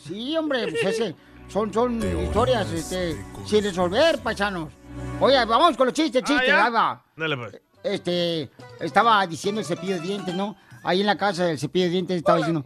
[0.08, 1.14] sí, hombre, pues ese,
[1.48, 4.72] son, son historias este, sin resolver, paisanos.
[5.20, 6.66] Oye, vamos con los chistes, chistes, ¿ya?
[6.66, 7.02] ahí va.
[7.16, 7.60] Dale, pues.
[7.82, 8.50] Este,
[8.80, 10.56] estaba diciendo el cepillo de dientes, ¿no?
[10.82, 12.64] Ahí en la casa del cepillo de dientes estaba diciendo,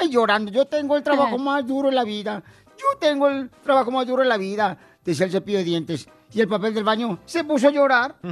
[0.00, 2.42] ay, llorando, yo tengo el trabajo más duro en la vida.
[2.76, 6.08] Yo tengo el trabajo más duro en la vida, decía el cepillo de dientes.
[6.32, 8.16] Y el papel del baño se puso a llorar.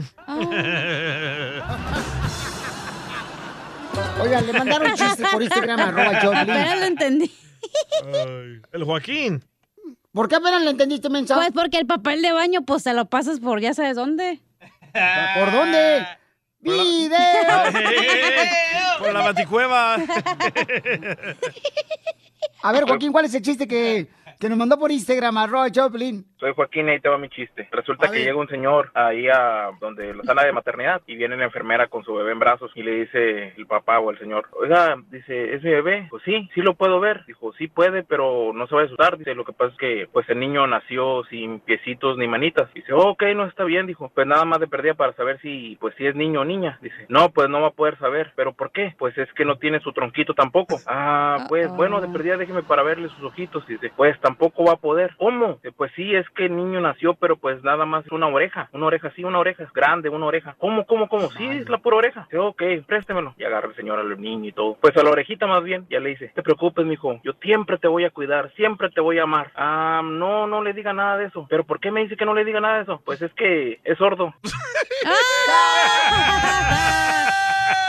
[4.22, 6.26] Oigan, le mandaron chistes por Instagram, arroba el.
[6.36, 7.30] Apenas lo entendí.
[8.04, 9.44] Ay, el Joaquín.
[10.12, 11.40] ¿Por qué apenas le entendiste, mensaje?
[11.40, 14.40] Pues porque el papel de baño, pues te lo pasas por ya sabes dónde.
[15.38, 16.06] ¿Por dónde?
[16.60, 17.10] ¡Video!
[18.98, 19.94] Por la baticueva.
[22.62, 24.08] A ver, Joaquín, ¿cuál es el chiste que,
[24.40, 26.24] que nos mandó por Instagram, arroba Piolín?
[26.38, 27.68] Soy Joaquín y ahí te va mi chiste.
[27.70, 31.44] Resulta que llega un señor ahí a donde la sala de maternidad y viene la
[31.44, 34.96] enfermera con su bebé en brazos y le dice el papá o el señor, oiga,
[35.10, 36.06] dice, ¿es mi bebé?
[36.08, 37.26] Pues sí, sí lo puedo ver.
[37.26, 39.18] Dijo, sí puede, pero no se va a asustar.
[39.18, 42.72] Dice, lo que pasa es que pues el niño nació sin piecitos ni manitas.
[42.72, 43.86] Dice, oh, ok, no está bien.
[43.86, 46.78] Dijo, pues nada más de perdida para saber si pues si es niño o niña.
[46.80, 48.32] Dice, no, pues no va a poder saber.
[48.36, 48.94] ¿Pero por qué?
[48.98, 50.78] Pues es que no tiene su tronquito tampoco.
[50.86, 53.66] Ah, pues bueno, de perdida déjeme para verle sus ojitos.
[53.66, 55.14] Dice, pues tampoco va a poder.
[55.18, 55.54] ¿Cómo?
[55.54, 58.68] Dice, pues sí, es que el niño nació, pero pues nada más una oreja.
[58.72, 59.64] Una oreja, sí, una oreja.
[59.64, 60.54] Es grande, una oreja.
[60.58, 61.30] ¿Cómo, cómo, cómo?
[61.32, 62.22] Sí, es la pura oreja.
[62.30, 63.34] Dice, ok, préstemelo.
[63.38, 64.76] Y agarra el señor al niño y todo.
[64.80, 67.20] Pues a la orejita más bien, ya le dice, "No te preocupes, mijo.
[67.24, 69.50] Yo siempre te voy a cuidar, siempre te voy a amar.
[69.56, 71.46] Ah, no, no le diga nada de eso.
[71.50, 73.00] ¿Pero por qué me dice que no le diga nada de eso?
[73.04, 74.32] Pues es que es sordo.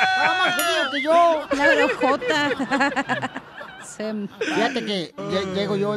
[0.01, 1.41] Estaba más que yo.
[1.57, 3.41] La brojota.
[4.39, 5.95] Fíjate que lle- llego yo.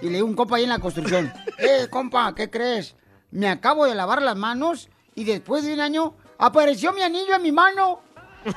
[0.00, 1.32] Y le digo a un compa ahí en la construcción.
[1.58, 2.96] Eh, compa, ¿qué crees?
[3.30, 7.42] Me acabo de lavar las manos y después de un año apareció mi anillo en
[7.42, 8.00] mi mano.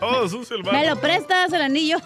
[0.00, 0.62] Todo sucio el.
[0.64, 1.98] Me lo prestas el anillo.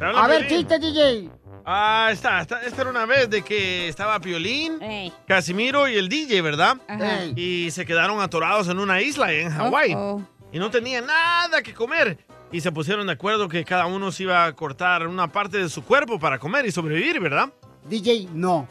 [0.00, 1.30] A ver, chiste, DJ.
[1.64, 2.62] Ah, está, está.
[2.62, 4.78] Esta era una vez de que estaba Piolín,
[5.26, 6.76] Casimiro y el DJ, ¿verdad?
[6.88, 7.24] Ajá.
[7.36, 9.96] Y se quedaron atorados en una isla en Hawái.
[10.52, 12.18] Y no tenían nada que comer.
[12.52, 15.68] y se pusieron de acuerdo que cada uno se iba a cortar una parte de
[15.68, 17.50] su cuerpo para comer y sobrevivir, ¿verdad?
[17.84, 18.66] DJ, no.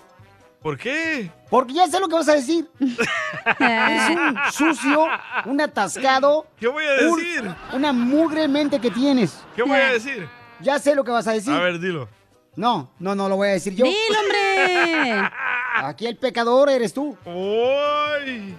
[0.62, 1.32] ¿Por qué?
[1.50, 2.70] Porque ya sé lo que vas a decir.
[3.60, 5.08] Eres un sucio,
[5.46, 6.46] un atascado.
[6.60, 7.56] ¿Qué voy a un- decir?
[7.72, 9.42] una mugre mente que tienes.
[9.56, 10.28] ¿Qué voy a decir?
[10.60, 11.54] Ya sé lo que vas a decir.
[11.54, 12.10] A ver, dilo.
[12.58, 13.86] No, no, no lo voy a decir yo.
[13.86, 15.30] ¡Dilo, hombre!
[15.76, 17.18] Aquí el pecador eres tú.
[17.24, 18.54] ¡Uy!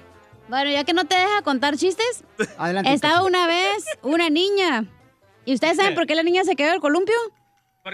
[0.51, 2.24] Bueno, ya que no te deja contar chistes,
[2.59, 2.92] Adelante.
[2.92, 4.84] estaba una vez una niña.
[5.44, 7.14] ¿Y ustedes saben por qué la niña se quedó del columpio?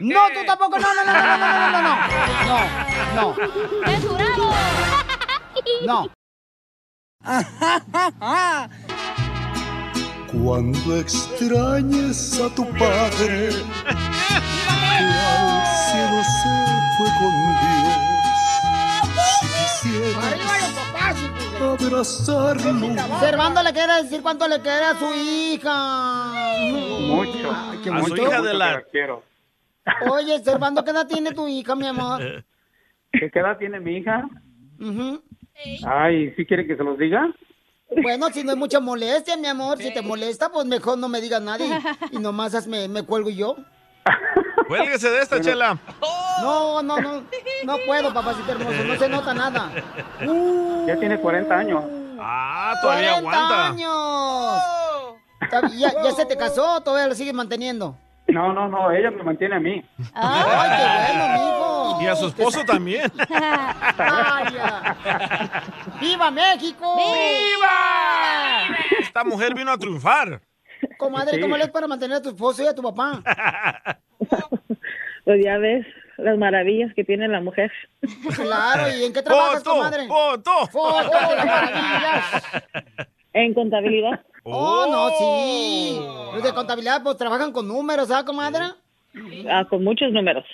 [0.00, 1.96] No, tú tampoco, no, no, no, no, no, no, no,
[2.46, 3.36] no, no,
[3.86, 4.54] ¡Censurado!
[5.84, 6.08] no.
[10.42, 13.92] Cuando extrañes a tu padre, que
[15.04, 16.52] al cielo se
[16.96, 18.15] fue con Dios.
[21.60, 26.32] Abrazarlo, Servando le quiere decir cuánto le quiere a su hija.
[27.00, 27.50] Mucho.
[27.54, 28.22] Ay, qué A su mucho.
[28.22, 29.22] hija de la- quiero.
[30.10, 32.44] Oye, Servando, ¿qué edad tiene tu hija, mi amor?
[33.12, 34.28] ¿Qué edad tiene mi hija?
[35.86, 37.26] Ay, ¿sí quiere que se los diga?
[38.02, 41.20] Bueno, si no hay mucha molestia, mi amor, si te molesta, pues mejor no me
[41.20, 41.68] digas nadie.
[42.10, 43.56] Y nomás hazme- me cuelgo yo.
[44.68, 45.78] Cuélguese de esta, chela.
[46.40, 47.22] No, no, no,
[47.64, 49.70] no puedo, papacito hermoso, no se nota nada.
[50.86, 51.84] Ya tiene 40 años.
[52.18, 53.68] Ah, todavía 40 aguanta.
[53.68, 54.62] años.
[55.78, 57.96] ¿Ya, ya se te casó o todavía lo sigues manteniendo?
[58.28, 59.84] No, no, no, ella me mantiene a mí.
[60.12, 62.02] Ay, qué bueno, mijo.
[62.02, 63.10] Y a su esposo también.
[63.98, 64.96] Vaya.
[66.00, 66.96] ¡Viva México!
[66.96, 68.76] ¡Viva!
[69.00, 70.40] Esta mujer vino a triunfar.
[70.98, 73.22] Comadre, ¿cómo le es para mantener a tu esposo y a tu papá?
[75.26, 75.84] Pues ya ves
[76.18, 77.70] las maravillas que tiene la mujer.
[78.36, 79.70] Claro, ¿y en qué trabajas, ¡Foto!
[79.76, 80.06] comadre?
[80.06, 80.50] ¡Foto!
[80.70, 82.42] ¡Foto de las maravillas!
[83.32, 84.20] En contabilidad.
[84.44, 85.98] Oh, no, sí.
[86.34, 88.66] Los de contabilidad, pues trabajan con números, ¿ah, comadre?
[89.50, 90.44] Ah, con muchos números.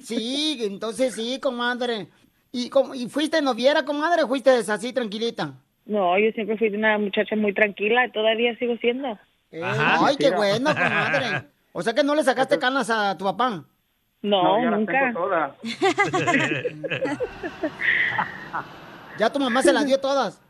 [0.00, 2.06] Sí, entonces sí, comadre.
[2.52, 5.54] ¿Y, cómo- y fuiste noviera, comadre, o fuiste así tranquilita?
[5.86, 9.18] No, yo siempre fui una muchacha muy tranquila y todavía sigo siendo.
[9.60, 11.42] Ay, qué bueno, comadre.
[11.72, 13.64] O sea que no le sacaste canas a tu papá.
[14.22, 14.92] No, ya las nunca.
[14.92, 15.52] tengo todas.
[19.18, 20.40] Ya tu mamá se las dio todas.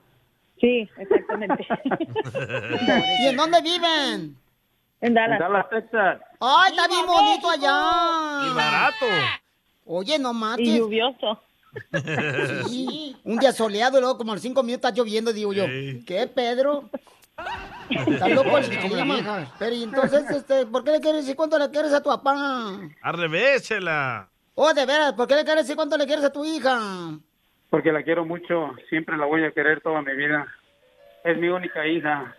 [0.61, 1.67] Sí, exactamente.
[3.21, 4.37] ¿Y en dónde viven?
[5.01, 5.41] En Dallas.
[5.41, 6.21] En Dallas, Texas.
[6.39, 8.47] Ay, está bien bonito allá.
[8.47, 9.07] Y barato.
[9.87, 10.69] Oye, no mates.
[10.69, 11.43] Y lluvioso.
[12.69, 15.67] Sí, un día soleado y luego como a los cinco minutos está lloviendo, digo yo.
[15.67, 16.05] Sí.
[16.07, 16.89] ¿Qué, Pedro?
[17.91, 19.53] Está loco el clima.
[19.59, 22.79] Pero y entonces, este, ¿por qué le quieres decir cuánto le quieres a tu papá?
[23.03, 24.29] Al revés, chela.
[24.55, 26.79] Oh, de veras, ¿por qué le quieres decir cuánto le quieres a tu hija?
[27.71, 30.47] Porque la quiero mucho, siempre la voy a querer toda mi vida.
[31.25, 32.35] Es mi única hija.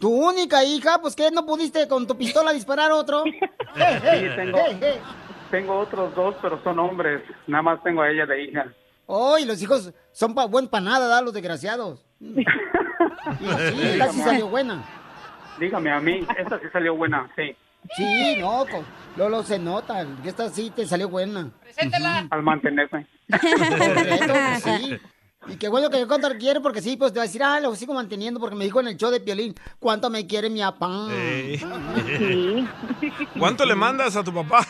[0.00, 0.98] ¿Tu única hija?
[1.00, 3.24] Pues que no pudiste con tu pistola disparar otro.
[3.76, 4.58] Sí, tengo,
[5.50, 7.22] tengo otros dos, pero son hombres.
[7.46, 8.72] Nada más tengo a ella de hija.
[9.04, 11.20] Oh, y los hijos son pa buen para nada, ¿da?
[11.20, 12.04] los desgraciados.
[13.40, 14.82] Y sí, esta sí salió buena.
[15.58, 17.56] Dígame a mí, esta sí salió buena, sí.
[17.96, 18.64] Sí, no,
[19.16, 21.50] Lolo se nota, que esta sí te salió buena.
[22.30, 23.06] Al mantenerse.
[23.30, 24.98] Correcto, pues sí.
[25.48, 27.42] Y qué bueno que yo cuánto le quiere, porque sí, pues te va a decir,
[27.42, 30.50] ah, lo sigo manteniendo, porque me dijo en el show de Piolín, ¿cuánto me quiere
[30.50, 31.08] mi papá?
[31.12, 31.60] Ey.
[33.38, 34.66] ¿Cuánto le mandas a tu papá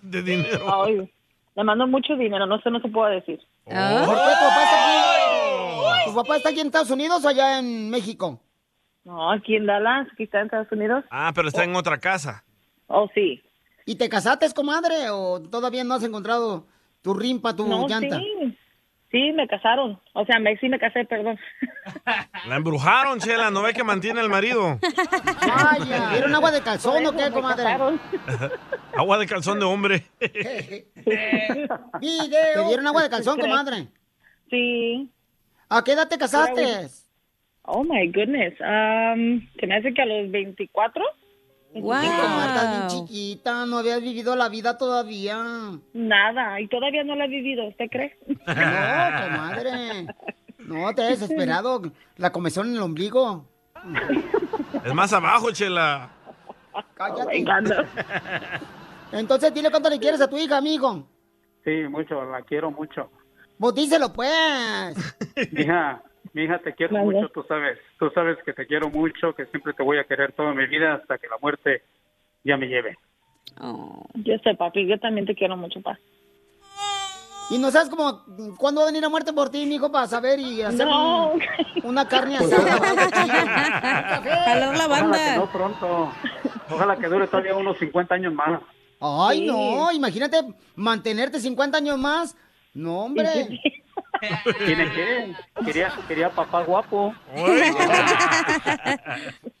[0.00, 0.82] de dinero?
[0.82, 1.10] Ay,
[1.54, 3.38] le mando mucho dinero, no sé, no se puede decir.
[3.64, 5.13] ¿Por qué tu papá está aquí?
[6.14, 8.40] ¿Tu papá está aquí en Estados Unidos o allá en México?
[9.02, 11.04] No, aquí en Dallas, aquí está en Estados Unidos.
[11.10, 12.44] Ah, pero está en otra casa.
[12.86, 13.42] Oh, sí.
[13.84, 16.68] ¿Y te casaste, comadre, o todavía no has encontrado
[17.02, 18.16] tu rimpa, tu No, llanta?
[18.16, 18.56] sí.
[19.10, 20.00] Sí, me casaron.
[20.12, 21.36] O sea, me, sí me casé, perdón.
[22.48, 23.50] La embrujaron, chela.
[23.50, 24.78] ¿No ve que mantiene al marido?
[25.46, 27.64] Vaya, ¿dieron agua de calzón o qué, comadre?
[28.96, 30.06] Agua de calzón de hombre.
[30.20, 30.86] ¿Te
[32.00, 33.88] dieron agua de calzón, comadre?
[34.48, 35.10] Sí.
[35.68, 36.88] ¿A qué edad te casaste?
[37.62, 38.54] Oh, my goodness.
[38.60, 41.02] Um, se me hace que a los 24.
[41.74, 41.94] Wow.
[41.94, 45.42] estás bien chiquita, no habías vivido la vida todavía.
[45.92, 48.16] Nada, y todavía no la he vivido, ¿usted cree?
[48.28, 50.06] No, comadre.
[50.58, 51.82] No, te has desesperado.
[52.16, 53.44] La comezón en el ombligo.
[54.84, 56.10] Es más abajo, chela.
[56.94, 57.44] Cállate.
[59.12, 61.08] Entonces, dile cuánto le quieres a tu hija, amigo.
[61.64, 63.10] Sí, mucho, la quiero mucho.
[63.64, 64.94] Pues díselo, pues.
[65.52, 66.02] Mija,
[66.34, 67.78] mi hija, te quiero mucho, tú sabes.
[67.98, 70.92] Tú sabes que te quiero mucho, que siempre te voy a querer toda mi vida
[70.92, 71.82] hasta que la muerte
[72.44, 72.98] ya me lleve.
[74.16, 75.98] Yo sé, papi, yo también te quiero mucho, pa.
[77.48, 78.20] ¿Y no sabes cómo
[78.58, 81.30] cuándo va a venir la muerte por ti, mijo, para saber y hacer No.
[81.32, 81.40] un-
[81.84, 82.78] una carne asada?
[84.44, 85.36] Jalar la Ojalá que banda.
[85.36, 86.12] no pronto.
[86.70, 88.60] Ojalá que dure todavía unos 50 años más.
[89.00, 90.36] Ay, no, imagínate
[90.76, 92.36] mantenerte 50 años más.
[92.74, 93.28] No, hombre.
[94.66, 95.32] ¿Tiene qué?
[95.64, 97.14] Quería, quería papá guapo.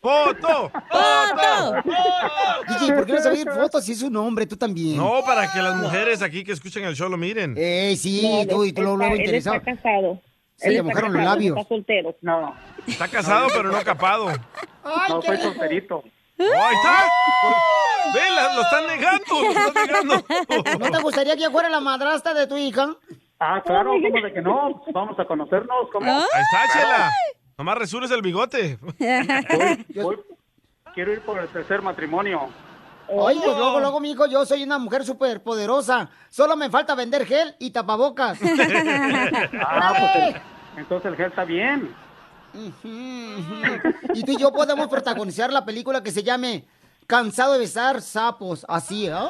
[0.00, 0.70] ¡Foto!
[0.90, 1.82] ¡Foto!
[2.68, 4.46] DJ, ¿por qué no subir fotos si es un hombre?
[4.46, 4.96] Tú también.
[4.96, 7.54] No, para que las mujeres aquí que escuchen el show lo miren.
[7.56, 9.56] Eh, sí, tú, y tú luego, luego Él interesado.
[9.56, 10.20] está casado.
[10.56, 11.56] Se Él le los labios.
[11.56, 12.16] Está soltero.
[12.20, 12.54] No.
[12.86, 14.26] Está casado, pero no capado.
[15.08, 16.04] no, soy solterito.
[16.38, 17.08] ¡Oh, ahí está!
[18.14, 19.24] ¡Ve, la- lo están negando!
[19.42, 20.78] ¡Lo están negando!
[20.78, 22.94] ¿No te gustaría que yo fuera la madrastra de tu hija?
[23.40, 24.82] Ah, claro, ¿cómo de que no?
[24.92, 25.88] Vamos a conocernos.
[25.92, 26.10] ¿cómo?
[26.10, 27.10] Ahí está, Chela.
[27.58, 28.78] Nomás resures el bigote.
[29.94, 30.20] Voy-
[30.94, 32.48] quiero ir por el tercer matrimonio.
[33.06, 36.08] Oye, pues luego, luego, mi hijo, yo soy una mujer súper poderosa.
[36.30, 38.38] Solo me falta vender gel y tapabocas.
[39.60, 40.40] Ah, pues el-
[40.78, 41.94] entonces el gel está bien.
[44.14, 46.64] Y tú y yo podemos protagonizar la película que se llame
[47.06, 48.64] Cansado de besar sapos.
[48.66, 49.08] Así.
[49.08, 49.28] Ay,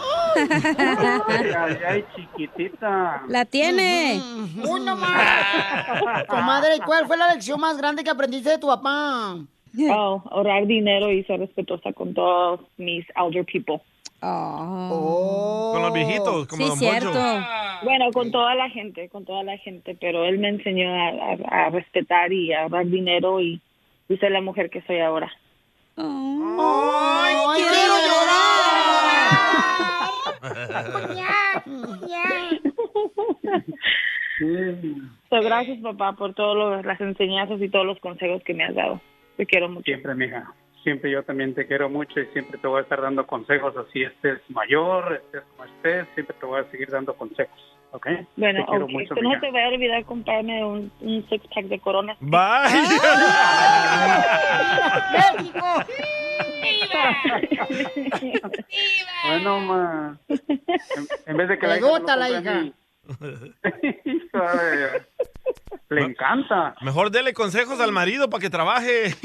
[1.57, 3.23] ay, ay, chiquitita.
[3.29, 4.23] La tiene.
[4.69, 6.27] Uno más.
[6.29, 9.37] Comadre, ¿cuál fue la lección más grande que aprendiste de tu papá?
[9.91, 13.83] Oh, ahorrar dinero y ser respetuosa con todos mis elder people.
[15.73, 17.13] Con los viejitos, como Don Poncho.
[17.85, 21.67] Bueno, con toda la gente, con toda la gente, pero él me enseñó a, a-
[21.67, 23.61] a respetar y a ahorrar dinero y,
[24.09, 25.31] y ser la mujer que soy ahora.
[25.97, 27.95] ¡Ay, quiero
[35.31, 39.01] So, gracias, papá, por todas las enseñanzas y todos los consejos que me has dado.
[39.37, 39.85] Te quiero mucho.
[39.85, 40.53] Siempre, mija.
[40.85, 43.75] Siempre yo también te quiero mucho y siempre te voy a estar dando consejos.
[43.77, 47.59] Así estés mayor, estés como estés, siempre te voy a seguir dando consejos.
[47.93, 48.07] ¿Ok?
[48.37, 48.91] Bueno, te quiero ok.
[48.91, 52.17] mucho, Tú no te voy a olvidar comprarme un, un six pack de corona.
[59.27, 60.19] Bueno, ma.
[60.29, 60.39] En,
[61.27, 62.49] en vez de que la hija me lo compre a mí.
[62.49, 62.75] Ay,
[65.91, 66.75] Le encanta.
[66.81, 69.15] Mejor dele consejos al marido para que trabaje.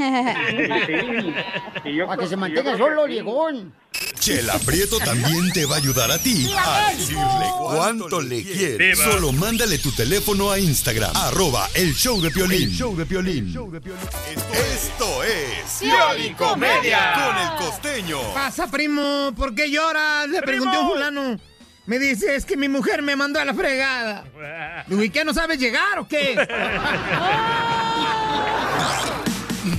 [2.07, 3.73] Para que se mantenga solo, viejón.
[4.19, 7.23] Chela Prieto también te va a ayudar a ti a decirle
[7.57, 8.89] cuánto le quiere.
[8.89, 9.03] ¡Viva!
[9.11, 12.63] Solo mándale tu teléfono a Instagram, arroba el show de Piolín.
[12.69, 13.47] El show de Piolín.
[14.53, 17.13] Esto es Pioli Comedia.
[17.15, 18.19] con el costeño.
[18.33, 19.31] pasa, primo?
[19.35, 20.27] ¿Por qué lloras?
[20.27, 21.39] Le pregunté a un fulano.
[21.89, 24.23] Me dice, es que mi mujer me mandó a la fregada.
[24.85, 26.35] Digo, ¿y qué, no sabes llegar o qué?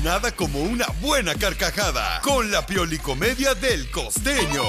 [0.02, 4.64] Nada como una buena carcajada con la Pioli Comedia del costeño.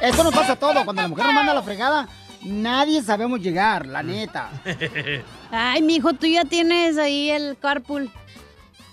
[0.00, 0.82] Eso nos pasa a todo.
[0.86, 2.08] Cuando la mujer nos manda a la fregada,
[2.40, 4.48] nadie sabemos llegar, la neta.
[5.50, 8.10] Ay, mijo, tú ya tienes ahí el carpool.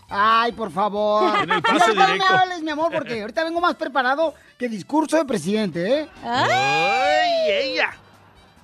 [0.09, 1.37] Ay, por favor.
[1.37, 2.33] Tiene el pase no directo.
[2.33, 6.07] me hables, mi amor, porque ahorita vengo más preparado que discurso de presidente, ¿eh?
[6.23, 7.91] ¡Ay, ella!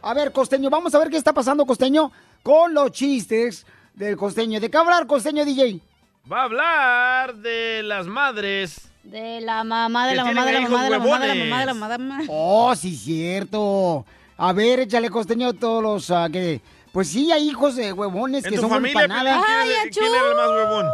[0.02, 4.60] A ver, costeño, vamos a ver qué está pasando, costeño, con los chistes del costeño.
[4.60, 5.82] ¿De qué hablar, costeño DJ?
[6.32, 8.90] Va a hablar de las madres.
[9.04, 11.60] De la mamá, de la mamá, de la mamá, de la mamá, de la mamá,
[11.60, 12.00] de la huevones.
[12.00, 12.24] mamá.
[12.28, 14.04] Oh, sí, cierto.
[14.38, 16.62] A ver, échale costeño a todos los ah, que...
[16.96, 19.44] Pues sí, hay hijos de huevones En que tu son familia, empanadas.
[19.92, 20.86] ¿quién, era el más huevón?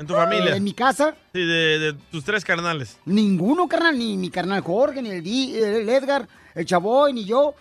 [0.00, 0.54] En tu familia.
[0.54, 2.98] En mi casa, Sí, de, de tus tres carnales.
[3.06, 7.54] ninguno, carnal, ni mi carnal Jorge, ni el, Di- el Edgar, el Chavoy, ni yo.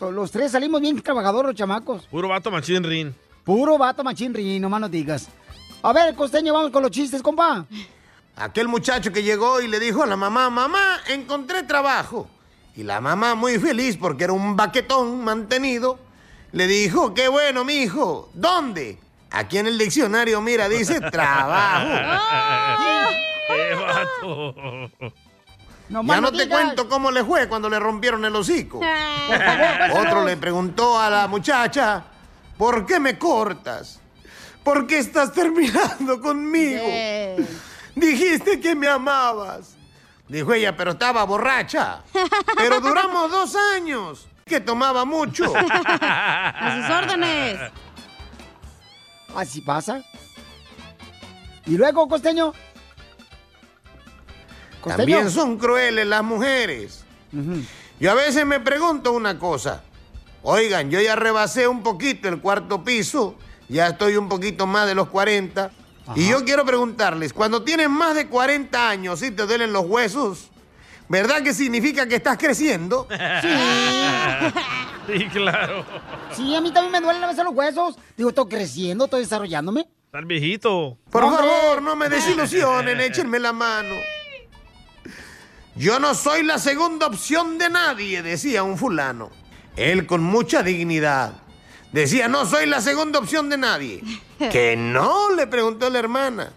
[0.00, 2.06] Los tres salimos bien trabajadores, los chamacos.
[2.06, 3.14] Puro vato machín rin.
[3.44, 4.32] Puro vato machín,
[4.62, 5.28] no más no digas.
[5.82, 7.66] A ver, costeño, vamos con los chistes, compa.
[8.36, 12.28] Aquel muchacho que llegó y le dijo a la mamá, mamá, encontré trabajo.
[12.74, 15.98] Y la mamá, muy feliz porque era un baquetón mantenido,
[16.52, 18.30] le dijo, qué bueno, mi hijo.
[18.34, 18.98] ¿Dónde?
[19.30, 21.88] Aquí en el diccionario, mira, dice trabajo.
[23.48, 24.90] ¡Qué vato!
[25.88, 28.80] ya no te cuento cómo le fue cuando le rompieron el hocico.
[29.94, 32.04] Otro le preguntó a la muchacha,
[32.56, 34.00] ¿por qué me cortas?
[34.62, 36.84] ¿Por qué estás terminando conmigo?
[37.94, 39.74] Dijiste que me amabas.
[40.28, 42.02] Dijo ella, pero estaba borracha.
[42.56, 45.52] Pero duramos dos años, que tomaba mucho.
[45.56, 47.58] A sus órdenes.
[49.34, 50.02] Así pasa.
[51.66, 52.52] Y luego, costeño.
[54.80, 54.96] Costeño.
[54.96, 57.04] También son crueles las mujeres.
[58.00, 59.82] Yo a veces me pregunto una cosa.
[60.42, 63.36] Oigan, yo ya rebasé un poquito el cuarto piso,
[63.68, 65.70] ya estoy un poquito más de los 40.
[66.16, 70.50] Y yo quiero preguntarles, cuando tienes más de 40 años y te duelen los huesos,
[71.08, 73.06] ¿verdad que significa que estás creciendo?
[75.06, 75.84] Sí, claro.
[76.32, 77.96] Sí, a mí también me duelen a veces los huesos.
[78.16, 79.88] Digo, estoy creciendo, estoy desarrollándome.
[80.06, 80.96] Estar viejito.
[81.10, 83.96] Por favor, no me desilusionen, échenme la mano.
[85.74, 89.30] Yo no soy la segunda opción de nadie, decía un fulano.
[89.76, 91.32] Él con mucha dignidad.
[91.92, 94.02] Decía, no soy la segunda opción de nadie.
[94.50, 96.52] Que no, le preguntó la hermana.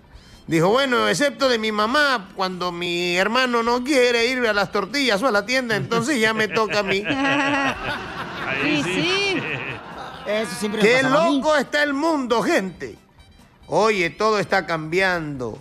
[0.47, 5.21] Dijo, bueno, excepto de mi mamá, cuando mi hermano no quiere ir a las tortillas
[5.23, 7.03] o a la tienda, entonces ya me toca a mí.
[8.61, 9.41] Sí, sí.
[10.27, 11.37] Eso siempre me Qué pasaba a mí.
[11.37, 12.95] loco está el mundo, gente.
[13.67, 15.59] Oye, todo está cambiando.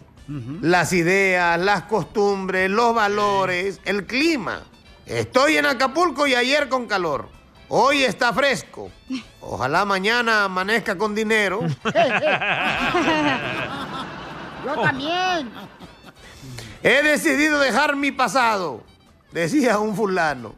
[0.60, 4.62] Las ideas, las costumbres, los valores, el clima.
[5.06, 7.28] Estoy en Acapulco y ayer con calor.
[7.68, 8.90] Hoy está fresco.
[9.40, 11.60] Ojalá mañana amanezca con dinero.
[14.64, 15.50] Yo también.
[16.82, 18.82] He decidido dejar mi pasado,
[19.32, 20.54] decía un fulano.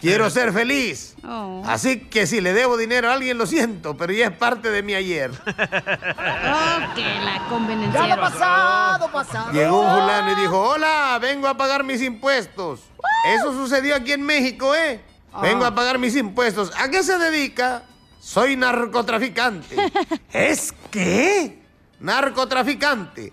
[0.00, 1.16] Quiero ser feliz.
[1.24, 1.62] Oh.
[1.66, 4.82] Así que si le debo dinero a alguien, lo siento, pero ya es parte de
[4.82, 5.30] mi ayer.
[5.32, 8.06] Oh, que la conveniencia.
[8.06, 9.52] Ya lo pasado, pasado.
[9.52, 12.80] Llegó un fulano y dijo, hola, vengo a pagar mis impuestos.
[13.26, 15.00] Eso sucedió aquí en México, ¿eh?
[15.42, 16.72] Vengo a pagar mis impuestos.
[16.78, 17.82] ¿A qué se dedica?
[18.20, 19.76] Soy narcotraficante.
[20.32, 21.65] ¿Es qué?
[22.00, 23.32] Narcotraficante.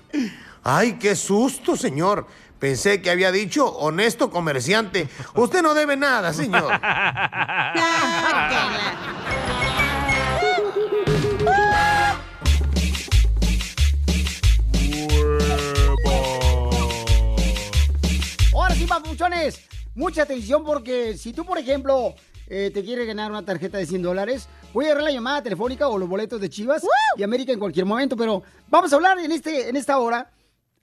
[0.63, 2.27] Ay, qué susto, señor.
[2.59, 5.09] Pensé que había dicho honesto comerciante.
[5.35, 6.71] Usted no debe nada, señor.
[18.53, 19.59] Ahora sí, papuchones,
[19.93, 22.15] mucha atención porque si tú, por ejemplo,
[22.47, 25.87] eh, te quieres ganar una tarjeta de 100 dólares, voy a agarrar la llamada telefónica
[25.87, 26.83] o los boletos de Chivas
[27.17, 30.31] y América en cualquier momento, pero vamos a hablar en, este, en esta hora,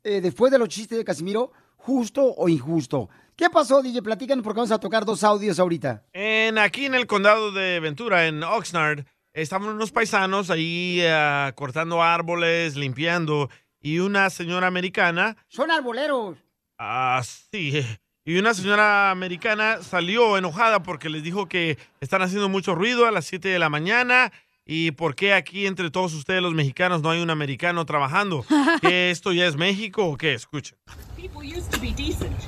[0.05, 3.09] eh, después de los chistes de Casimiro, justo o injusto.
[3.37, 4.03] ¿Qué pasó, DJ?
[4.03, 6.05] Platícanos porque vamos a tocar dos audios ahorita.
[6.13, 12.03] En, aquí en el condado de Ventura, en Oxnard, estaban unos paisanos ahí ah, cortando
[12.03, 13.49] árboles, limpiando,
[13.81, 16.37] y una señora americana, Son arboleros.
[16.79, 17.83] ah, sí,
[18.31, 23.11] y una señora americana salió enojada porque les dijo que están haciendo mucho ruido a
[23.11, 24.31] las 7 de la mañana.
[24.65, 28.45] ¿Y por qué aquí entre todos ustedes los mexicanos no hay un americano trabajando?
[28.83, 30.35] ¿Que esto ya es México o qué?
[30.35, 30.77] Escucha.
[31.17, 32.39] People used to be decent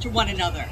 [0.00, 0.66] to one another.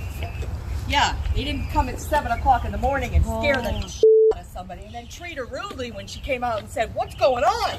[0.88, 4.02] Yeah, they didn't come at 7 o'clock in the morning and scare the shit
[4.34, 7.14] out of somebody and then treat her rudely when she came out and said, What's
[7.14, 7.78] going on?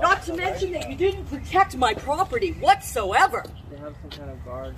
[0.00, 3.44] Not to mention that you didn't protect my property whatsoever.
[3.70, 4.74] They have some kind of guard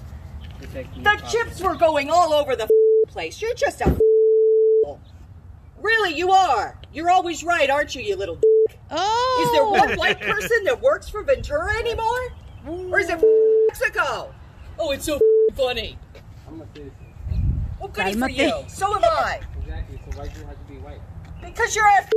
[0.59, 2.69] protecting The chips were going all over the
[3.09, 3.41] place.
[3.41, 3.99] You're just a
[5.81, 6.79] Really, you are.
[6.93, 8.39] You're always right, aren't you, you little
[8.91, 9.45] Oh.
[9.45, 12.33] Is there one white person that works for Ventura anymore?
[12.67, 13.23] Or is it
[13.69, 14.33] Mexico?
[14.79, 15.19] Oh, it's so
[15.55, 15.99] funny.
[16.47, 16.93] I'm a citizen.
[17.81, 18.65] Well, goody for you.
[18.69, 19.41] So am I.
[19.61, 19.99] Exactly.
[20.05, 21.01] So why do you have to be white?
[21.43, 22.09] Because you're a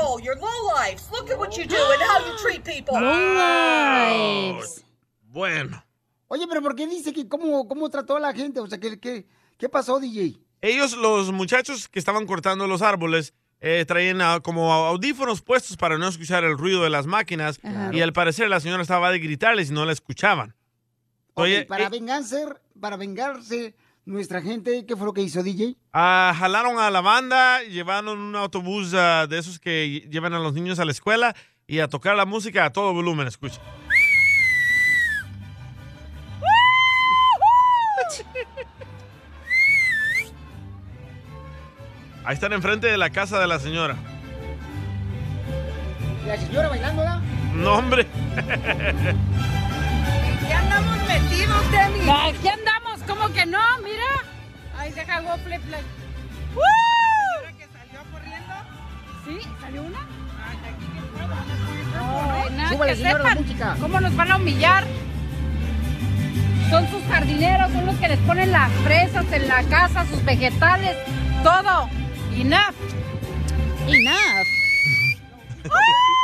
[0.00, 1.08] oh, you're low lives.
[1.10, 2.94] Look at what you do and how you treat people.
[5.30, 5.84] Bueno.
[6.28, 8.60] Oye, pero ¿por qué dice que cómo, cómo trató a la gente?
[8.60, 9.26] O sea, ¿qué, qué,
[9.56, 10.38] qué pasó, DJ?
[10.60, 15.96] Ellos, los muchachos que estaban cortando los árboles, eh, traían ah, como audífonos puestos para
[15.98, 17.60] no escuchar el ruido de las máquinas.
[17.92, 20.54] Y al parecer la señora estaba de gritarles y no la escuchaban.
[21.34, 22.46] Oye, para, eh, vengarse,
[22.80, 23.74] para vengarse
[24.08, 25.76] nuestra gente, ¿qué fue lo que hizo DJ?
[25.92, 30.54] ah, jalaron a la banda, llevaron un autobús ah, de esos que llevan a los
[30.54, 31.34] niños a la escuela
[31.66, 33.60] y a tocar la música a todo volumen, escucha.
[42.24, 43.96] Ahí están enfrente de la casa de la señora.
[46.26, 47.04] La señora bailando.
[47.54, 48.06] No, hombre.
[50.46, 52.10] ¿Qué andamos metidos, Demi?
[52.10, 52.77] Aquí andamos,
[53.18, 53.58] ¿cómo que no?
[53.82, 54.04] Mira.
[54.76, 55.84] Ay, deja go flip flip.
[57.58, 58.54] que salió corriendo?
[59.26, 59.98] Sí, salió una.
[62.00, 63.76] Ay, nada, Súbale, que señora, la sepan música.
[63.80, 64.86] ¿Cómo nos van a humillar?
[66.70, 70.96] Son sus jardineros, son los que les ponen las fresas en la casa, sus vegetales,
[71.42, 71.88] todo.
[72.36, 72.74] Enough.
[73.88, 74.46] Enough.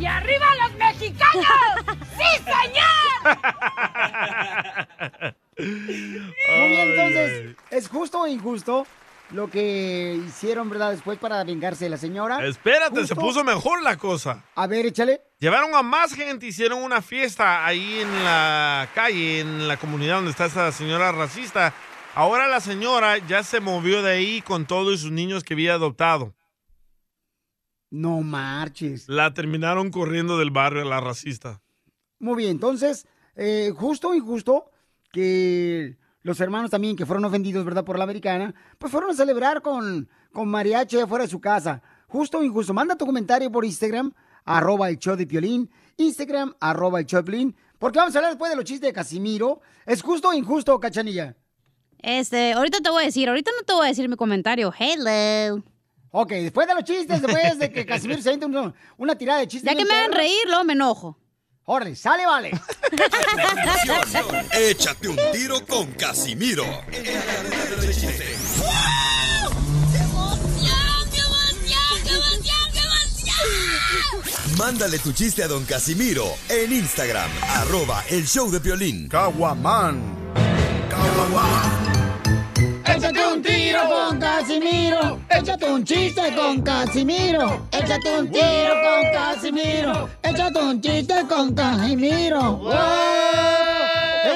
[0.00, 1.44] ¡Y arriba los mexicanos!
[2.16, 3.38] ¡Sí, señor!
[5.58, 8.86] Muy bien, entonces, ¿es justo o injusto
[9.32, 12.42] lo que hicieron, verdad, después para vengarse de la señora?
[12.46, 14.42] Espérate, se puso mejor la cosa.
[14.54, 15.20] A ver, échale.
[15.38, 20.30] Llevaron a más gente, hicieron una fiesta ahí en la calle, en la comunidad donde
[20.30, 21.74] está esa señora racista.
[22.14, 26.34] Ahora la señora ya se movió de ahí con todos sus niños que había adoptado.
[27.90, 29.08] No marches.
[29.08, 31.60] La terminaron corriendo del barrio, la racista.
[32.20, 34.70] Muy bien, entonces, eh, justo o injusto
[35.12, 37.84] que los hermanos también que fueron ofendidos, ¿verdad?
[37.84, 41.82] Por la americana, pues fueron a celebrar con, con mariachi afuera de su casa.
[42.06, 42.74] Justo o injusto.
[42.74, 44.12] Manda tu comentario por Instagram,
[44.44, 45.70] arroba el show de Piolín.
[45.96, 47.56] Instagram, arroba el show de Piolín.
[47.78, 49.60] Porque vamos a hablar después de los chistes de Casimiro.
[49.86, 51.36] ¿Es justo o injusto, Cachanilla?
[51.98, 54.72] Este, ahorita te voy a decir, ahorita no te voy a decir mi comentario.
[54.78, 55.62] Hello.
[56.12, 58.48] Ok, después de los chistes, después de que Casimiro se entre
[58.96, 59.70] una tirada de chistes.
[59.70, 61.18] Ya que me hagan reír, luego me enojo.
[61.64, 62.50] Órale, sale, vale.
[64.52, 66.64] Échate un tiro con Casimiro.
[74.58, 79.08] Mándale tu chiste a don Casimiro en Instagram, arroba el show de violín.
[79.08, 80.18] Caguaman.
[83.00, 85.20] Échate un tiro con Casimiro.
[85.30, 87.66] Échate un chiste con Casimiro.
[87.72, 90.08] Échate un tiro con Casimiro.
[90.22, 92.56] Échate un chiste con Casimiro.
[92.58, 92.72] ¡Wow!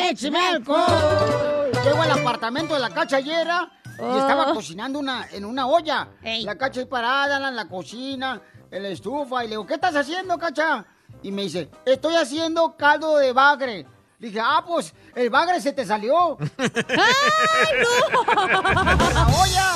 [0.09, 1.73] ¡Échame alcohol!
[1.85, 4.17] Llego al apartamento de la cachallera y Oh.
[4.19, 6.09] estaba cocinando una, en una olla.
[6.23, 8.41] La cacha ahí parada en la cocina,
[8.71, 9.45] en la estufa.
[9.45, 10.87] Y le digo, ¿qué estás haciendo, cacha?
[11.23, 13.87] Y me dice, estoy haciendo caldo de bagre.
[14.25, 16.39] Dije, ah, pues el bagre se te salió.
[16.59, 16.69] ¡Ay,
[17.83, 19.11] no!
[19.13, 19.71] ¡La olla!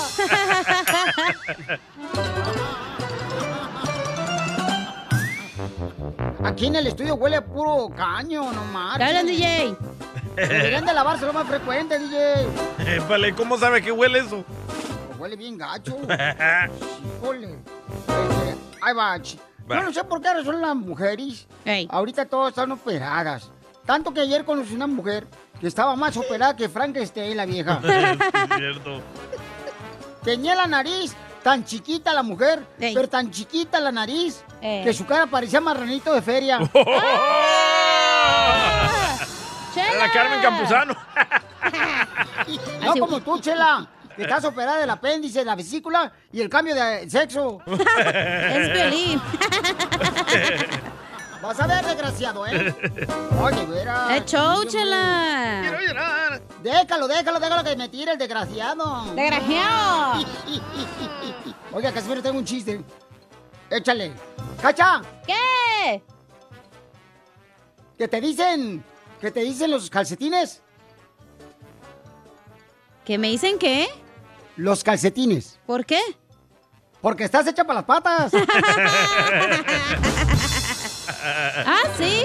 [6.45, 8.63] Aquí en el estudio huele a puro caño, no.
[8.97, 9.77] ¿Qué hablan, DJ?
[10.37, 12.47] Deberían de lavarse lo más frecuente, DJ.
[12.97, 14.45] Épale, ¿cómo sabe que huele eso?
[15.19, 15.97] Huele bien gacho.
[17.19, 17.55] Híjole.
[17.55, 19.17] Este, ahí va.
[19.19, 19.39] ch-
[19.71, 19.77] Va.
[19.77, 21.47] Yo no sé por qué razón las mujeres
[21.91, 23.51] ahorita todas están operadas.
[23.89, 25.27] Tanto que ayer conocí una mujer
[25.59, 27.81] que estaba más operada que Frankenstein, la vieja.
[27.83, 28.19] es
[28.59, 29.01] cierto.
[30.23, 35.27] Tenía la nariz tan chiquita la mujer, pero tan chiquita la nariz, que su cara
[35.27, 36.59] parecía marranito de feria.
[39.99, 40.95] La Carmen Campuzano.
[42.85, 47.09] No como tú, Chela, que estás operada del apéndice, la vesícula y el cambio de
[47.09, 47.61] sexo.
[47.67, 49.21] Es Piolín.
[51.49, 52.75] Vas a ver, desgraciado, ¿eh?
[53.43, 54.11] Oye, verás.
[54.11, 55.61] ¡Es show, Chela!
[55.63, 56.43] Quiero llorar.
[56.63, 59.15] Déjalo, déjalo, déjalo que me tire el desgraciado.
[59.15, 60.27] ¡Desgraciado!
[61.73, 62.85] Oiga, Casimiro, tengo un chiste.
[63.71, 64.13] Échale.
[64.61, 65.01] ¡Cacha!
[65.27, 66.03] ¿Qué?
[67.97, 68.85] ¿Qué te dicen?
[69.19, 70.61] ¿Qué te dicen los calcetines?
[73.07, 73.89] ¿Que me dicen qué?
[74.57, 75.59] Los calcetines.
[75.65, 76.01] ¿Por qué?
[77.01, 78.33] Porque estás hecha para las patas.
[81.25, 82.23] ¿Ah, sí?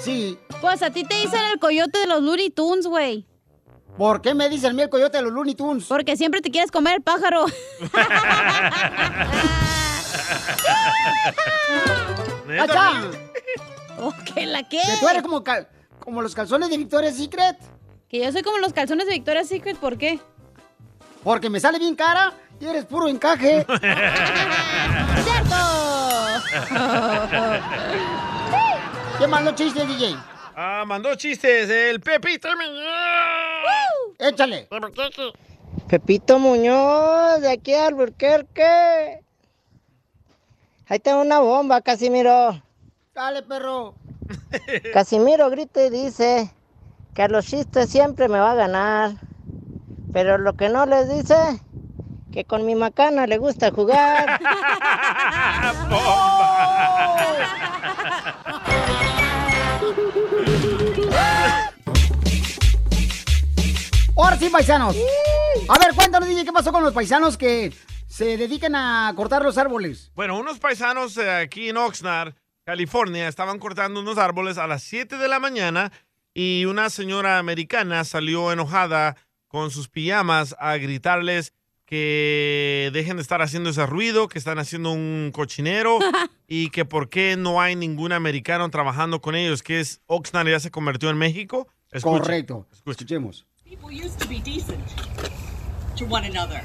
[0.00, 0.38] Sí.
[0.60, 3.26] Pues a ti te dicen el coyote de los Looney Tunes, güey.
[3.96, 5.84] ¿Por qué me dicen a mí el coyote de los Looney Tunes?
[5.84, 7.46] Porque siempre te quieres comer el pájaro.
[12.46, 12.92] ¡Cacha!
[14.00, 14.80] ¿O qué, la qué?
[14.84, 15.68] Que tú eres como, cal-
[16.00, 17.56] como los calzones de Victoria's Secret.
[18.08, 20.20] Que yo soy como los calzones de Victoria's Secret, ¿por qué?
[21.22, 23.64] Porque me sale bien cara y eres puro encaje.
[25.24, 25.56] ¡Cierto!
[29.24, 30.18] ¿Qué mandó chiste, DJ?
[30.54, 31.70] Ah, mandó chistes.
[31.70, 32.46] El Pepito.
[34.18, 34.68] Échale.
[35.88, 39.22] Pepito Muñoz, de aquí a Alburquerque.
[40.88, 42.62] Ahí tengo una bomba, Casimiro.
[43.14, 43.94] Dale, perro.
[44.92, 46.52] Casimiro grita y dice
[47.14, 49.12] que a los chistes siempre me va a ganar.
[50.12, 51.34] Pero lo que no les dice,
[52.30, 54.38] que con mi macana le gusta jugar.
[64.16, 64.96] Ahora sí, paisanos.
[65.68, 67.72] A ver, cuéntanos, DJ, ¿qué pasó con los paisanos que
[68.06, 70.12] se dedican a cortar los árboles?
[70.14, 75.18] Bueno, unos paisanos eh, aquí en Oxnard, California, estaban cortando unos árboles a las 7
[75.18, 75.90] de la mañana
[76.32, 79.16] y una señora americana salió enojada
[79.48, 81.52] con sus pijamas a gritarles
[81.94, 86.00] que dejen de estar haciendo ese ruido, que están haciendo un cochinero
[86.48, 90.58] y que por qué no hay ningún americano trabajando con ellos, que es Oxnard ya
[90.58, 91.68] se convirtió en México.
[91.92, 92.22] Escuchen.
[92.22, 92.66] Correcto.
[92.84, 93.46] Escuchemos.
[93.64, 94.84] People used to be decent
[95.96, 96.60] to one another.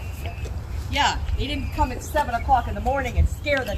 [0.90, 3.74] Yeah, they didn't come at 7 o'clock in the morning and scare the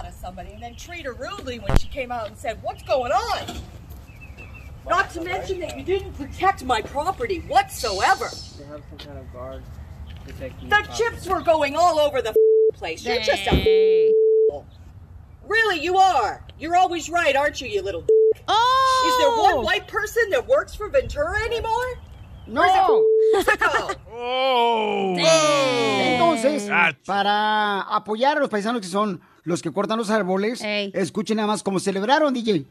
[0.00, 2.84] out of somebody and then treat her rudely when she came out and said, What's
[2.84, 3.56] going on?
[4.88, 8.30] Not to mention that you didn't protect my property whatsoever.
[8.56, 9.64] They have some kind of guard
[10.26, 12.34] The chips were going all over the
[12.74, 13.04] place.
[13.04, 14.12] You're just a
[15.46, 16.42] Really, you are.
[16.58, 18.06] You're always right, aren't you, you little
[18.48, 19.04] Oh!
[19.08, 21.98] Is there one white person that works for Ventura anymore?
[22.46, 23.04] No.
[24.16, 25.16] Oh.
[25.18, 26.70] Entonces,
[27.04, 31.62] para apoyar a los paisanos que son los que cortan los árboles, escuchen nada más
[31.64, 32.64] cómo celebraron, DJ.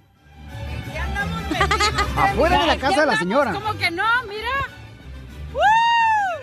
[2.16, 3.54] Afuera de la casa de la señora.
[3.54, 4.06] ¿Cómo que no?
[4.28, 4.68] Mira.
[5.52, 5.60] ¡Woo!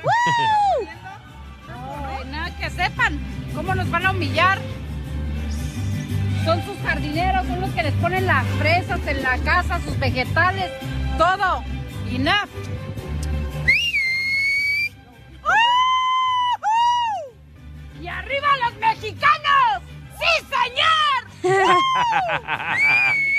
[0.04, 0.59] ¡Woo!
[2.80, 3.20] Sepan
[3.54, 4.58] cómo nos van a humillar.
[6.46, 10.70] Son sus jardineros, son los que les ponen las fresas en la casa, sus vegetales,
[11.18, 11.62] todo.
[12.10, 12.48] Enough.
[18.00, 19.82] ¡Y arriba los mexicanos!
[20.18, 20.46] ¡Sí,
[21.42, 21.54] señor!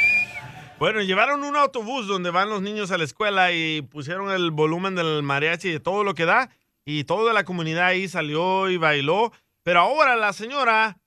[0.81, 4.95] Bueno, llevaron un autobús donde van los niños a la escuela y pusieron el volumen
[4.95, 6.49] del mariachi y de todo lo que da.
[6.86, 9.32] Y toda la comunidad ahí salió y bailó.
[9.64, 10.98] Pero ahora la señora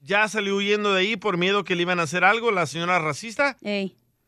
[0.00, 2.98] ya salió huyendo de ahí por miedo que le iban a hacer algo, la señora
[2.98, 3.56] racista.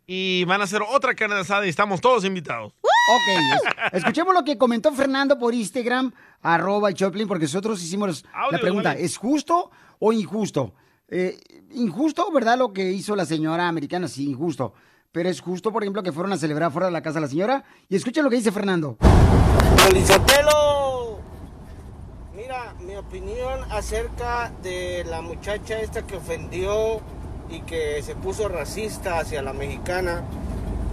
[0.07, 2.73] Y van a hacer otra carne asada y estamos todos invitados.
[2.83, 3.63] Ok,
[3.93, 6.13] es- escuchemos lo que comentó Fernando por Instagram,
[6.43, 9.05] arroba el Choplin, porque nosotros hicimos la pregunta, vale.
[9.05, 10.75] ¿es justo o injusto?
[11.09, 11.39] Eh,
[11.73, 12.57] injusto, ¿verdad?
[12.59, 14.73] Lo que hizo la señora americana, sí, injusto.
[15.13, 17.29] Pero es justo, por ejemplo, que fueron a celebrar fuera de la casa de la
[17.29, 17.65] señora.
[17.89, 18.97] Y escuchen lo que dice Fernando.
[19.87, 20.74] Felicitelo.
[23.15, 27.01] Opinión acerca de la muchacha esta que ofendió
[27.49, 30.25] y que se puso racista hacia la mexicana.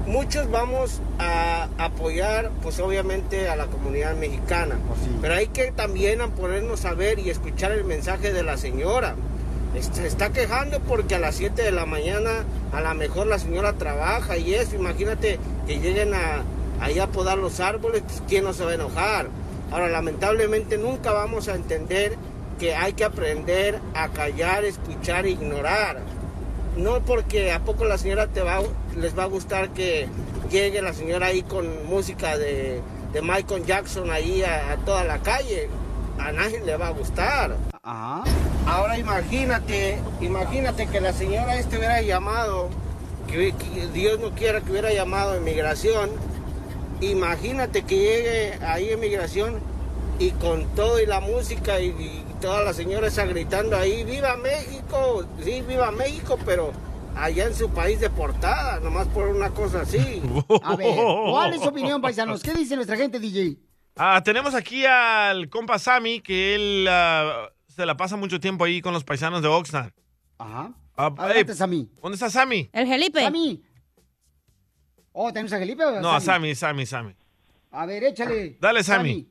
[0.06, 4.78] Muchos vamos a apoyar, pues obviamente, a la comunidad mexicana.
[5.20, 9.16] Pero hay que también ponernos a ver y escuchar el mensaje de la señora.
[9.80, 13.74] Se está quejando porque a las 7 de la mañana a lo mejor la señora
[13.74, 14.76] trabaja y eso.
[14.76, 16.44] Imagínate que lleguen a,
[16.82, 19.41] ahí a podar los árboles, pues, ¿quién no se va a enojar?
[19.72, 22.18] Ahora, lamentablemente nunca vamos a entender
[22.60, 26.00] que hay que aprender a callar, escuchar e ignorar.
[26.78, 28.62] No porque a poco la señora te va,
[28.96, 30.08] les va a gustar que
[30.50, 32.82] llegue la señora ahí con música de,
[33.14, 35.70] de Michael Jackson ahí a, a toda la calle.
[36.20, 37.56] A nadie le va a gustar.
[38.68, 42.70] Ahora imagínate, imagínate que la señora este hubiera llamado,
[43.28, 46.12] que, que Dios no quiera que hubiera llamado a inmigración.
[47.02, 49.60] Imagínate que llegue ahí a inmigración
[50.20, 55.26] y con todo y la música y, y todas las señoras gritando ahí, ¡Viva México!
[55.44, 56.72] Sí, viva México, pero
[57.16, 60.22] allá en su país deportada, nomás por una cosa así.
[60.64, 62.44] A ver, ¿cuál es su opinión, paisanos?
[62.44, 63.58] ¿Qué dice nuestra gente, DJ?
[63.96, 68.82] Ah, tenemos aquí al compa Sammy, que él ah, se la pasa mucho tiempo ahí
[68.82, 69.92] con los paisanos de Oxnard.
[70.38, 70.74] Ajá.
[70.96, 71.90] Ah, Adelante, ey, Sammy.
[72.02, 72.70] ¿Dónde está Sammy?
[72.74, 73.22] El Felipe.
[73.22, 73.64] Sammy.
[75.14, 77.14] Oh, ¿tenemos a Felipe o No, a Sammy, Sammy, Sammy.
[77.72, 78.58] A ver, échale.
[78.60, 79.28] Dale, Sammy.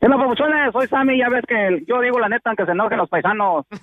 [0.00, 0.72] ¿Qué onda, papuchones?
[0.72, 3.66] Soy Sammy, ya ves que el- yo digo la neta, aunque se enojen los paisanos.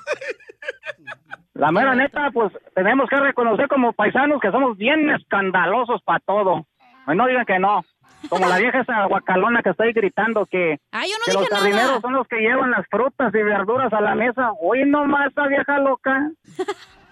[1.53, 6.67] La mera neta, pues tenemos que reconocer como paisanos que somos bien escandalosos para todo.
[7.05, 7.83] Pues no digan que no.
[8.29, 11.41] Como la vieja esa guacalona que está ahí gritando que, Ay, yo no que dije
[11.41, 11.61] los nada.
[11.63, 14.51] jardineros son los que llevan las frutas y verduras a la mesa.
[14.61, 16.29] Hoy nomás esa vieja loca.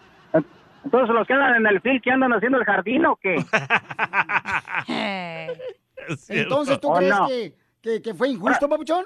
[0.85, 3.35] Entonces los quedan en el fil que andan haciendo el jardín o qué?
[6.29, 7.27] Entonces, ¿tú ¿O crees no?
[7.27, 9.05] que, que, que fue injusto, papuchón?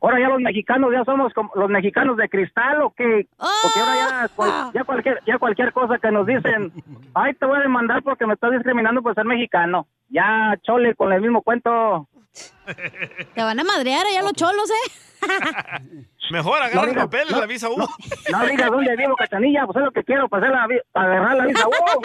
[0.00, 3.26] Ahora ya los mexicanos ya somos como los mexicanos de cristal o qué?
[3.36, 6.70] Porque ahora ya, cual- ya cualquier ya cualquier cosa que nos dicen,
[7.14, 9.86] ay, te voy a demandar porque me estás discriminando por ser mexicano.
[10.08, 12.08] Ya, chole, con el mismo cuento.
[13.34, 14.92] Te van a madrear allá los cholos, ¿eh?
[16.30, 17.76] Mejor agarra No el papel, no, la visa U.
[17.76, 21.36] No digas dónde vivo, cachanilla, pues es lo que quiero, para, hacer la, para agarrar
[21.36, 21.64] la visa.
[21.66, 22.00] ¡Oh!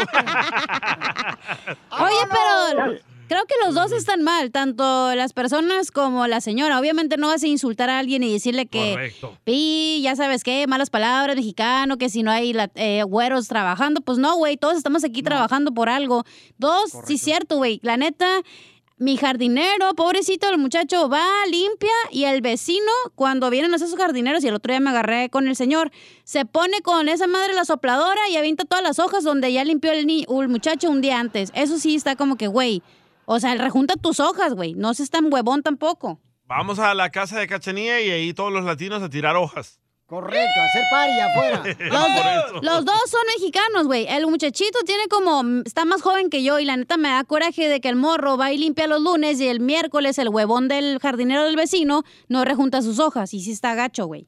[2.05, 2.93] Oye, pero
[3.27, 6.79] creo que los dos están mal, tanto las personas como la señora.
[6.79, 9.37] Obviamente no vas a insultar a alguien y decirle que, Correcto.
[9.43, 14.01] pi, ya sabes qué, malas palabras, mexicano, que si no hay la- eh, güeros trabajando.
[14.01, 16.23] Pues no, güey, todos estamos aquí trabajando por algo.
[16.57, 17.79] Dos, sí, cierto, güey.
[17.83, 18.41] La neta,
[19.01, 24.47] mi jardinero, pobrecito, el muchacho va, limpia y el vecino, cuando vienen esos jardineros, y
[24.47, 25.91] el otro día me agarré con el señor,
[26.23, 29.91] se pone con esa madre la sopladora y avienta todas las hojas donde ya limpió
[29.91, 31.51] el, ni- el muchacho un día antes.
[31.55, 32.83] Eso sí está como que, güey.
[33.25, 34.75] O sea, rejunta tus hojas, güey.
[34.75, 36.19] No seas tan huevón tampoco.
[36.45, 39.80] Vamos a la casa de Cachanía y ahí todos los latinos a tirar hojas.
[40.11, 41.63] Correcto, hacer party afuera.
[42.51, 44.07] Los, los dos son mexicanos, güey.
[44.09, 47.69] El muchachito tiene como, está más joven que yo y la neta me da coraje
[47.69, 50.99] de que el morro va y limpia los lunes y el miércoles el huevón del
[50.99, 54.27] jardinero del vecino no rejunta sus hojas y sí está gacho, güey.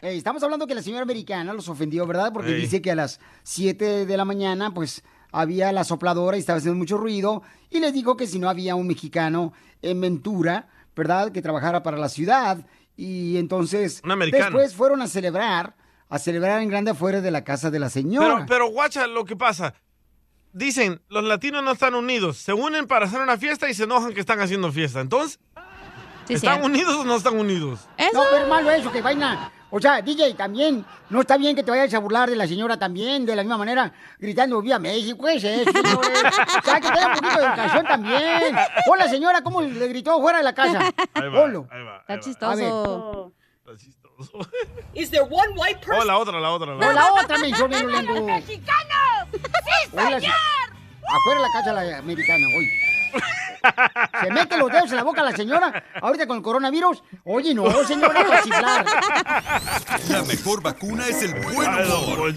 [0.00, 2.32] Ey, estamos hablando que la señora americana los ofendió, ¿verdad?
[2.32, 6.58] Porque dice que a las 7 de la mañana, pues, había la sopladora y estaba
[6.58, 7.42] haciendo mucho ruido.
[7.70, 11.30] Y les dijo que si no había un mexicano en Ventura, ¿verdad?
[11.30, 12.66] Que trabajara para la ciudad.
[12.96, 15.74] Y entonces, después fueron a celebrar,
[16.08, 18.34] a celebrar en grande afuera de la casa de la señora.
[18.34, 19.74] Pero, pero guacha lo que pasa.
[20.52, 22.36] Dicen, los latinos no están unidos.
[22.38, 25.00] Se unen para hacer una fiesta y se enojan que están haciendo fiesta.
[25.00, 25.40] Entonces,
[26.26, 26.66] Sí, ¿están cierto.
[26.66, 27.80] unidos o no están unidos?
[28.14, 31.56] No, pero es malo eso, que vayan a O sea, DJ, también, no está bien
[31.56, 34.78] que te vayas a burlar de la señora también, de la misma manera, gritando Viva
[34.78, 36.22] México, ¿qué es eso, señores?
[36.62, 38.56] O sea, que tenga un poquito de educación también.
[38.88, 40.78] Hola, señora, ¿cómo le gritó fuera de la casa?
[41.14, 41.66] Ahí va, Polo.
[41.72, 42.20] ahí va, Está ahí va.
[42.20, 43.32] chistoso.
[44.94, 46.02] Is there one white person?
[46.02, 46.92] Oh, la otra, la otra, la O otra.
[46.92, 48.22] la otra me hizo bien Orlando.
[48.22, 49.28] ¡Mexicanos!
[49.32, 49.90] ¡Sí,
[51.08, 52.70] Afuera de la casa la americana, hoy.
[54.22, 57.02] Se mete los dedos en la boca la señora, ahorita con el coronavirus.
[57.24, 58.86] Oye, no, señora, para chiflar.
[60.10, 62.34] La mejor vacuna es el buen humor.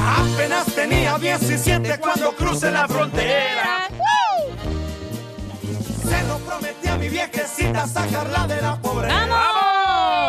[0.00, 3.88] Apenas tenía 17 cuando crucé la frontera.
[6.02, 9.63] Se lo prometí a mi viejecita sacarla de la pobreza.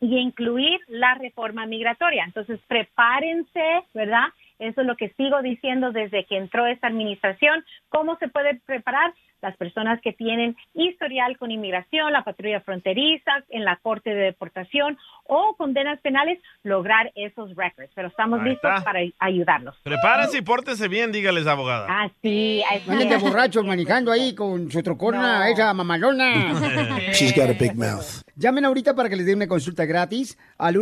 [0.00, 2.24] y incluir la reforma migratoria.
[2.24, 4.28] Entonces, prepárense, ¿verdad?
[4.58, 7.64] Eso es lo que sigo diciendo desde que entró esta administración.
[7.88, 9.12] ¿Cómo se puede preparar?
[9.42, 14.96] Las personas que tienen historial con inmigración, la patrulla fronteriza, en la corte de deportación
[15.24, 17.90] o condenas penales, lograr esos records.
[17.94, 18.84] Pero estamos Ahí listos está.
[18.84, 19.76] para ayudarlos.
[19.82, 21.86] Prepárense y pórtense bien, dígales, abogada.
[21.90, 22.62] Ah, sí.
[22.88, 26.54] Anden de borrachos manejando ahí con su trocona, esa mamalona.
[27.12, 28.22] She's got a big mouth.
[28.36, 30.78] Llamen ahorita para que les dé una consulta gratis al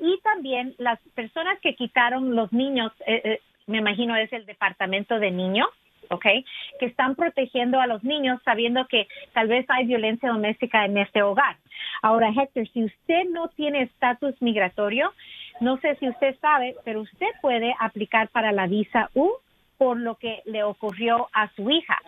[0.00, 5.18] Y también las personas que quitaron los niños, eh, eh, me imagino es el departamento
[5.20, 5.68] de niños,
[6.10, 6.24] ¿ok?
[6.80, 11.22] Que están protegiendo a los niños sabiendo que tal vez hay violencia doméstica en este
[11.22, 11.56] hogar.
[12.02, 15.12] Ahora, Héctor, si usted no tiene estatus migratorio,
[15.60, 19.32] no sé si usted sabe, pero usted puede aplicar para la visa U
[19.76, 21.98] por lo que le ocurrió a su hija.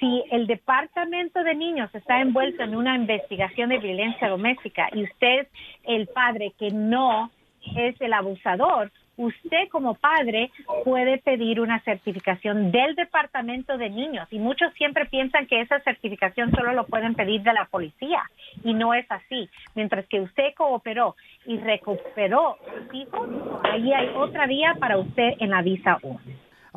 [0.00, 5.46] Si el departamento de niños está envuelto en una investigación de violencia doméstica y usted
[5.84, 7.30] el padre que no
[7.76, 10.50] es el abusador, usted como padre
[10.84, 16.50] puede pedir una certificación del departamento de niños y muchos siempre piensan que esa certificación
[16.52, 18.22] solo lo pueden pedir de la policía
[18.64, 19.50] y no es así.
[19.74, 23.28] Mientras que usted cooperó y recuperó sus hijos,
[23.64, 26.18] ahí hay otra vía para usted en la visa U.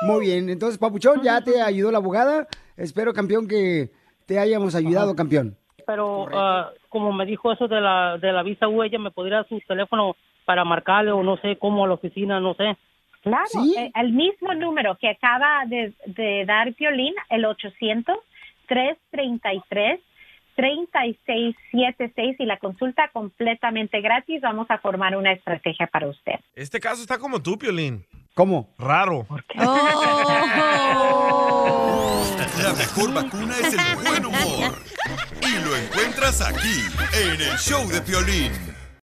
[0.06, 2.48] Muy bien, entonces, Papuchón, ya te ayudó la abogada.
[2.76, 3.90] Espero, campeón, que
[4.26, 5.56] te hayamos ayudado, campeón.
[5.86, 9.38] Pero ah, como me dijo eso de la, de la visa U, ella me podría
[9.38, 10.16] dar su teléfono
[10.46, 12.78] para marcarle o no sé cómo a la oficina, no sé.
[13.22, 13.48] Claro,
[13.78, 17.46] eh, el mismo número que acaba de, de dar Violín, el
[20.58, 24.42] 800-333-3676 y la consulta completamente gratis.
[24.42, 26.40] Vamos a formar una estrategia para usted.
[26.56, 28.06] Este caso está como tú, Piolín.
[28.34, 28.70] ¿Cómo?
[28.78, 29.26] Raro.
[32.64, 34.78] La mejor vacuna es el buen humor.
[35.42, 36.84] Y lo encuentras aquí,
[37.22, 38.69] en el show de Piolín.